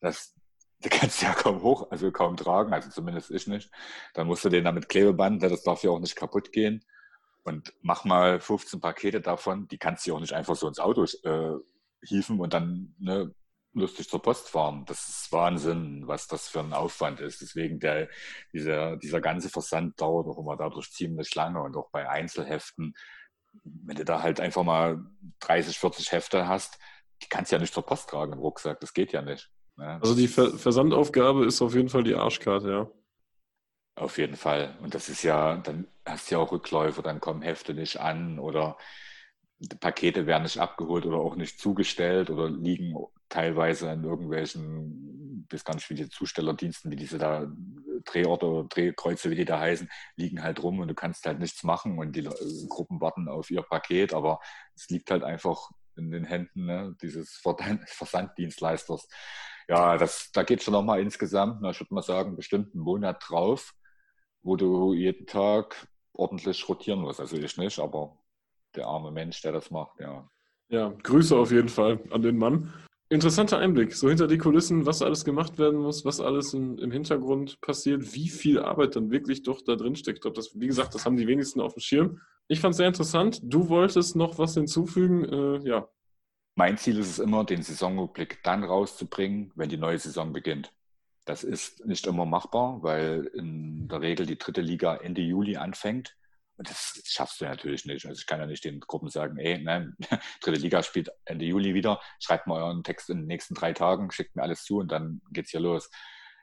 [0.00, 0.34] das,
[0.82, 3.70] du kannst ja kaum hoch, also kaum tragen, also zumindest ich nicht.
[4.14, 5.48] Dann musst du den damit Klebeband, ne?
[5.48, 6.84] das darf ja auch nicht kaputt gehen.
[7.44, 11.04] Und mach mal 15 Pakete davon, die kannst du auch nicht einfach so ins Auto
[11.04, 11.58] äh,
[12.02, 13.32] hieven und dann ne,
[13.74, 14.84] lustig zur Post fahren.
[14.86, 17.40] Das ist Wahnsinn, was das für ein Aufwand ist.
[17.40, 18.08] Deswegen der,
[18.52, 22.94] dieser, dieser ganze Versand dauert auch immer dadurch ziemlich lange und auch bei Einzelheften,
[23.64, 25.04] wenn du da halt einfach mal
[25.40, 26.78] 30, 40 Hefte hast,
[27.22, 28.80] die kannst du ja nicht zur Post tragen im Rucksack.
[28.80, 29.50] Das geht ja nicht.
[29.76, 29.98] Ne?
[30.00, 32.90] Also die Ver Versandaufgabe ist auf jeden Fall die Arschkarte, ja.
[33.94, 34.76] Auf jeden Fall.
[34.82, 38.38] Und das ist ja, dann hast du ja auch Rückläufe, dann kommen Hefte nicht an
[38.38, 38.78] oder
[39.80, 42.94] Pakete werden nicht abgeholt oder auch nicht zugestellt oder liegen
[43.28, 47.46] teilweise an irgendwelchen, bis ganz viele Zustellerdiensten, wie diese da
[48.04, 51.62] Drehorte oder Drehkreuze, wie die da heißen, liegen halt rum und du kannst halt nichts
[51.62, 52.28] machen und die
[52.68, 54.40] Gruppen warten auf ihr Paket, aber
[54.74, 57.40] es liegt halt einfach in den Händen ne, dieses
[57.86, 59.08] Versanddienstleisters.
[59.68, 63.22] Ja, das, da geht schon nochmal insgesamt, na, ich würde mal sagen, bestimmt einen Monat
[63.28, 63.74] drauf,
[64.42, 67.20] wo du jeden Tag ordentlich rotieren musst.
[67.20, 68.18] Also ich nicht, aber
[68.76, 70.28] der arme Mensch, der das macht, ja.
[70.68, 72.72] Ja, Grüße auf jeden Fall an den Mann.
[73.10, 76.90] Interessanter Einblick, so hinter die Kulissen, was alles gemacht werden muss, was alles in, im
[76.90, 80.18] Hintergrund passiert, wie viel Arbeit dann wirklich doch da drin steckt.
[80.18, 82.20] Ich glaube, das, wie gesagt, das haben die wenigsten auf dem Schirm.
[82.48, 83.40] Ich fand es sehr interessant.
[83.42, 85.88] Du wolltest noch was hinzufügen, äh, ja.
[86.54, 90.72] Mein Ziel ist es immer, den Saisonrückblick dann rauszubringen, wenn die neue Saison beginnt.
[91.26, 96.16] Das ist nicht immer machbar, weil in der Regel die dritte Liga Ende Juli anfängt.
[96.62, 98.06] Und das schaffst du natürlich nicht.
[98.06, 99.96] Also ich kann ja nicht den Gruppen sagen, ey, ne,
[100.40, 104.12] dritte Liga spielt Ende Juli wieder, schreibt mal euren Text in den nächsten drei Tagen,
[104.12, 105.90] schickt mir alles zu und dann geht's hier los.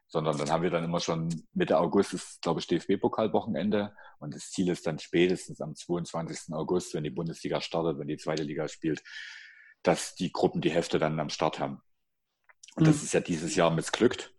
[0.10, 4.52] Sondern dann haben wir dann immer schon Mitte August ist, glaube ich, DFB-Pokalwochenende und das
[4.52, 6.54] Ziel ist dann spätestens am 22.
[6.54, 9.02] August, wenn die Bundesliga startet, wenn die zweite Liga spielt,
[9.84, 11.82] dass die Gruppen die Hefte dann am Start haben.
[12.76, 12.88] Und mhm.
[12.88, 14.34] das ist ja dieses Jahr missglückt.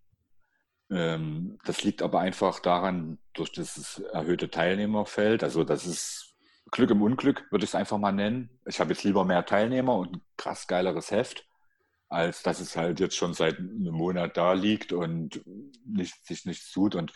[0.90, 5.44] Ähm, das liegt aber einfach daran, durch das erhöhte Teilnehmerfeld.
[5.44, 6.34] Also das ist
[6.70, 8.50] Glück im Unglück, würde ich es einfach mal nennen.
[8.66, 11.46] Ich habe jetzt lieber mehr Teilnehmer und ein krass geileres Heft,
[12.08, 15.40] als dass es halt jetzt schon seit einem Monat da liegt und
[15.84, 16.94] nicht, sich nichts tut.
[16.94, 17.12] Und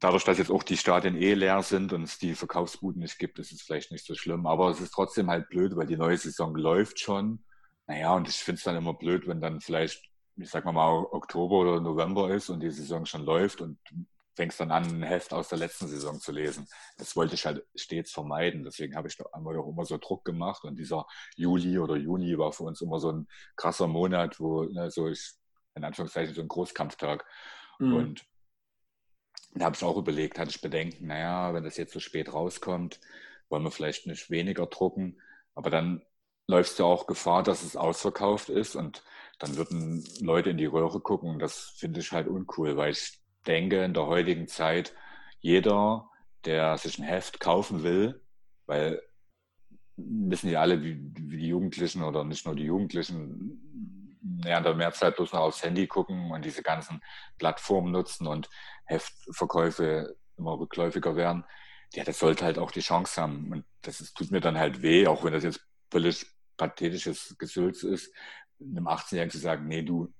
[0.00, 3.38] dadurch, dass jetzt auch die Stadien eh leer sind und es die Verkaufsbuden nicht gibt,
[3.38, 4.46] ist es vielleicht nicht so schlimm.
[4.46, 7.44] Aber es ist trotzdem halt blöd, weil die neue Saison läuft schon.
[7.86, 10.02] Naja, und ich finde es dann immer blöd, wenn dann vielleicht
[10.36, 13.78] ich sag mal, Oktober oder November ist und die Saison schon läuft und
[14.34, 16.66] fängst dann an, ein Heft aus der letzten Saison zu lesen.
[16.98, 18.64] Das wollte ich halt stets vermeiden.
[18.64, 20.64] Deswegen habe ich da einmal auch immer so Druck gemacht.
[20.64, 21.06] Und dieser
[21.36, 25.34] Juli oder Juni war für uns immer so ein krasser Monat, wo ne, so ich,
[25.74, 27.24] in Anführungszeichen, so ein Großkampftag.
[27.78, 27.94] Mhm.
[27.94, 28.26] Und
[29.54, 33.00] da habe ich auch überlegt, hatte ich Bedenken, naja, wenn das jetzt so spät rauskommt,
[33.48, 35.20] wollen wir vielleicht nicht weniger drucken.
[35.54, 36.04] Aber dann
[36.48, 39.04] läufst du auch Gefahr, dass es ausverkauft ist und
[39.38, 41.38] dann würden Leute in die Röhre gucken.
[41.38, 44.94] Das finde ich halt uncool, weil ich denke, in der heutigen Zeit,
[45.40, 46.08] jeder,
[46.44, 48.22] der sich ein Heft kaufen will,
[48.66, 49.02] weil
[49.96, 53.60] wissen ja alle, wie, wie die Jugendlichen oder nicht nur die Jugendlichen
[54.44, 57.02] ja, in der Mehrzeit bloß noch aufs Handy gucken und diese ganzen
[57.38, 58.48] Plattformen nutzen und
[58.86, 61.44] Heftverkäufe immer rückläufiger werden.
[61.94, 63.52] Ja, das sollte halt auch die Chance haben.
[63.52, 66.26] Und das ist, tut mir dann halt weh, auch wenn das jetzt völlig
[66.56, 68.12] pathetisches Gesülz ist,
[68.60, 70.12] einem 18-Jährigen zu sagen, nee, du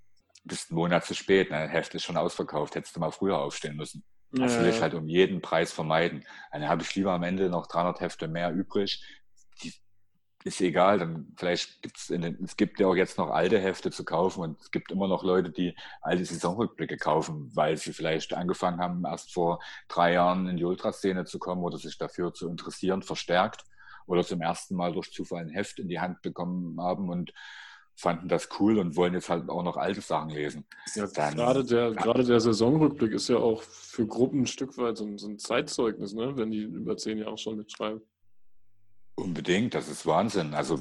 [0.45, 1.68] bist einen Monat zu spät, ne?
[1.68, 4.05] Heft ist schon ausverkauft, hättest du mal früher aufstehen müssen.
[4.37, 6.24] Das will ich halt um jeden Preis vermeiden.
[6.51, 9.05] Dann habe ich lieber am Ende noch 300 Hefte mehr übrig.
[9.62, 9.72] Die
[10.43, 14.05] ist egal, dann vielleicht gibt es, es gibt ja auch jetzt noch alte Hefte zu
[14.05, 18.80] kaufen und es gibt immer noch Leute, die alte Saisonrückblicke kaufen, weil sie vielleicht angefangen
[18.80, 23.03] haben, erst vor drei Jahren in die Ultraszene zu kommen oder sich dafür zu interessieren,
[23.03, 23.64] verstärkt
[24.07, 27.32] oder zum ersten Mal durch Zufall ein Heft in die Hand bekommen haben und
[27.97, 30.64] fanden das cool und wollen jetzt halt auch noch alte Sachen lesen.
[30.95, 31.90] Ja, Dann, gerade, der, ja.
[31.90, 35.38] gerade der Saisonrückblick ist ja auch für Gruppen ein Stück weit so ein, so ein
[35.38, 36.36] Zeitzeugnis, ne?
[36.36, 38.03] wenn die über zehn Jahre schon mitschreiben.
[39.14, 40.55] Unbedingt, das ist Wahnsinn.
[40.55, 40.80] Also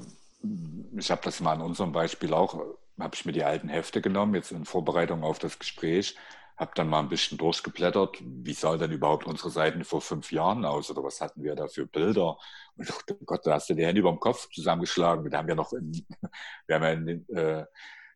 [0.97, 2.55] ich habe das mal an unserem Beispiel auch,
[2.99, 6.15] habe ich mir die alten Hefte genommen, jetzt in Vorbereitung auf das Gespräch,
[6.57, 10.65] habe dann mal ein bisschen durchgeblättert, wie sah denn überhaupt unsere Seiten vor fünf Jahren
[10.65, 12.37] aus oder was hatten wir da für Bilder?
[12.75, 15.29] Und dachte, oh Gott, da hast du die Hände über dem Kopf zusammengeschlagen.
[15.29, 15.91] Da haben wir noch in,
[16.67, 17.65] wir haben ja in den, äh,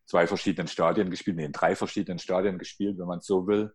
[0.06, 3.74] zwei verschiedenen Stadien gespielt, in drei verschiedenen Stadien gespielt, wenn man es so will.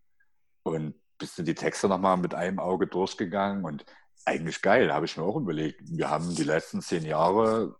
[0.64, 3.84] Und bist du die Texte nochmal mit einem Auge durchgegangen und
[4.24, 5.80] eigentlich geil, habe ich mir auch überlegt.
[5.84, 7.76] Wir haben die letzten zehn Jahre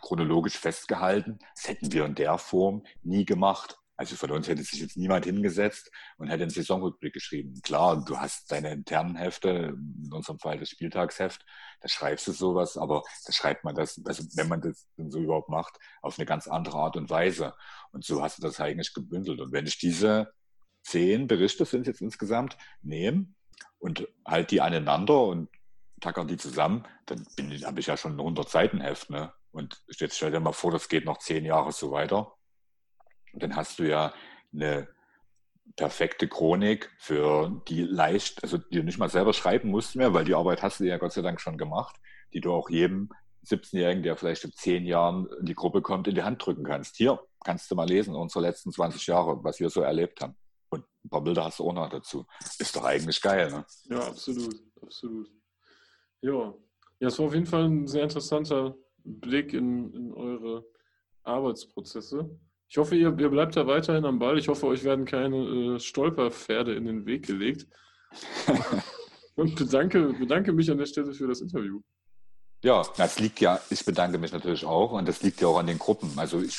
[0.00, 3.78] chronologisch festgehalten, das hätten wir in der Form nie gemacht.
[3.98, 7.60] Also von uns hätte sich jetzt niemand hingesetzt und hätte einen Saisonrückblick geschrieben.
[7.62, 11.44] Klar, du hast deine internen Hefte, in unserem Fall das Spieltagsheft,
[11.80, 15.18] da schreibst du sowas, aber da schreibt man das, also wenn man das denn so
[15.18, 17.54] überhaupt macht, auf eine ganz andere Art und Weise.
[17.90, 19.40] Und so hast du das eigentlich gebündelt.
[19.40, 20.32] Und wenn ich diese
[20.84, 23.26] zehn Berichte sind jetzt insgesamt nehme
[23.78, 25.48] und halt die aneinander und
[26.00, 27.26] tacker die zusammen, dann
[27.64, 29.10] habe ich ja schon ein 100 Seiten Heft.
[29.10, 29.32] Ne?
[29.50, 32.37] Und jetzt stell dir mal vor, das geht noch zehn Jahre so weiter
[33.34, 34.12] dann hast du ja
[34.52, 34.88] eine
[35.76, 40.24] perfekte Chronik für die leicht, also die du nicht mal selber schreiben musst mehr, weil
[40.24, 41.96] die Arbeit hast du ja Gott sei Dank schon gemacht,
[42.32, 43.10] die du auch jedem
[43.46, 46.96] 17-Jährigen, der vielleicht in zehn Jahren in die Gruppe kommt, in die Hand drücken kannst.
[46.96, 50.36] Hier kannst du mal lesen, unsere letzten 20 Jahre, was wir so erlebt haben.
[50.70, 52.26] Und ein paar Bilder hast du auch noch dazu.
[52.58, 53.64] Ist doch eigentlich geil, ne?
[53.84, 55.30] Ja, absolut, absolut.
[56.20, 56.54] Ja.
[57.00, 60.66] Ja, es war auf jeden Fall ein sehr interessanter Blick in, in eure
[61.22, 62.28] Arbeitsprozesse.
[62.68, 64.38] Ich hoffe, ihr, ihr, bleibt da weiterhin am Ball.
[64.38, 67.66] Ich hoffe, euch werden keine äh, Stolperpferde in den Weg gelegt.
[69.36, 71.80] Und bedanke, bedanke mich an der Stelle für das Interview.
[72.62, 75.68] Ja, das liegt ja, ich bedanke mich natürlich auch und das liegt ja auch an
[75.68, 76.10] den Gruppen.
[76.16, 76.58] Also ich,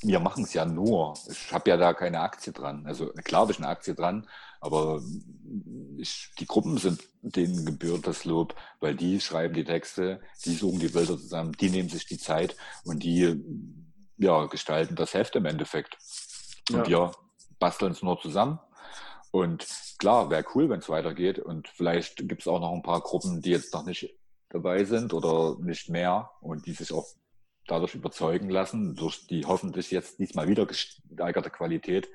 [0.00, 1.12] wir machen es ja nur.
[1.30, 2.86] Ich habe ja da keine Aktie dran.
[2.86, 4.26] Also klar habe ich eine Aktie dran,
[4.60, 5.02] aber
[5.98, 10.78] ich, die Gruppen sind denen gebührt das Lob, weil die schreiben die Texte, die suchen
[10.78, 13.36] die Bilder zusammen, die nehmen sich die Zeit und die
[14.18, 15.96] ja, gestalten das Heft im Endeffekt.
[16.70, 16.88] Und ja.
[16.88, 17.12] wir
[17.58, 18.58] basteln es nur zusammen.
[19.30, 19.66] Und
[19.98, 21.38] klar, wäre cool, wenn es weitergeht.
[21.38, 24.14] Und vielleicht gibt es auch noch ein paar Gruppen, die jetzt noch nicht
[24.50, 27.06] dabei sind oder nicht mehr und die sich auch
[27.66, 32.08] dadurch überzeugen lassen, durch die hoffentlich jetzt diesmal wieder gesteigerte Qualität.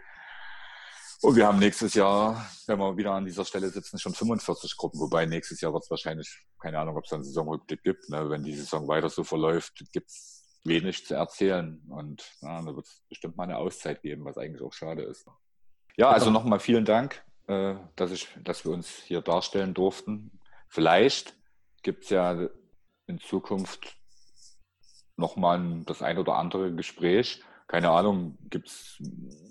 [1.22, 5.00] Und wir haben nächstes Jahr, wenn wir wieder an dieser Stelle sitzen, schon 45 Gruppen,
[5.00, 8.10] wobei nächstes Jahr wird es wahrscheinlich, keine Ahnung, ob es einen Saisonrückblick gibt.
[8.10, 8.30] Ne?
[8.30, 10.33] Wenn die Saison weiter so verläuft, gibt es
[10.64, 11.82] wenig zu erzählen.
[11.90, 15.26] Und ja, da wird es bestimmt mal eine Auszeit geben, was eigentlich auch schade ist.
[15.96, 20.40] Ja, also nochmal vielen Dank, äh, dass, ich, dass wir uns hier darstellen durften.
[20.68, 21.36] Vielleicht
[21.84, 22.50] gibt es ja
[23.08, 23.98] in Zukunft
[25.18, 27.44] nochmal das ein oder andere Gespräch.
[27.68, 28.98] Keine Ahnung, gibt's,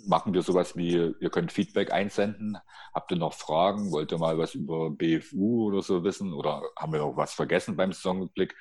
[0.06, 2.58] machen wir sowas wie, ihr könnt Feedback einsenden.
[2.94, 3.90] Habt ihr noch Fragen?
[3.90, 6.32] Wollt ihr mal was über BFU oder so wissen?
[6.32, 8.54] Oder haben wir noch was vergessen beim Saisonblick?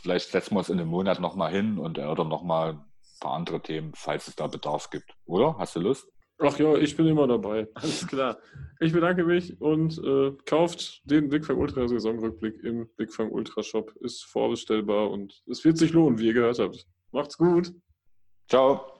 [0.00, 2.84] Vielleicht setzen wir uns in einem Monat nochmal hin und erörtern nochmal ein
[3.20, 5.14] paar andere Themen, falls es da Bedarf gibt.
[5.26, 5.56] Oder?
[5.58, 6.08] Hast du Lust?
[6.38, 7.68] Ach ja, ich bin immer dabei.
[7.74, 8.38] Alles klar.
[8.80, 13.62] Ich bedanke mich und äh, kauft den Big Fang Ultra Saisonrückblick im Big Fang Ultra
[13.62, 13.92] Shop.
[14.00, 16.84] Ist vorbestellbar und es wird sich lohnen, wie ihr gehört habt.
[17.12, 17.72] Macht's gut.
[18.48, 18.91] Ciao.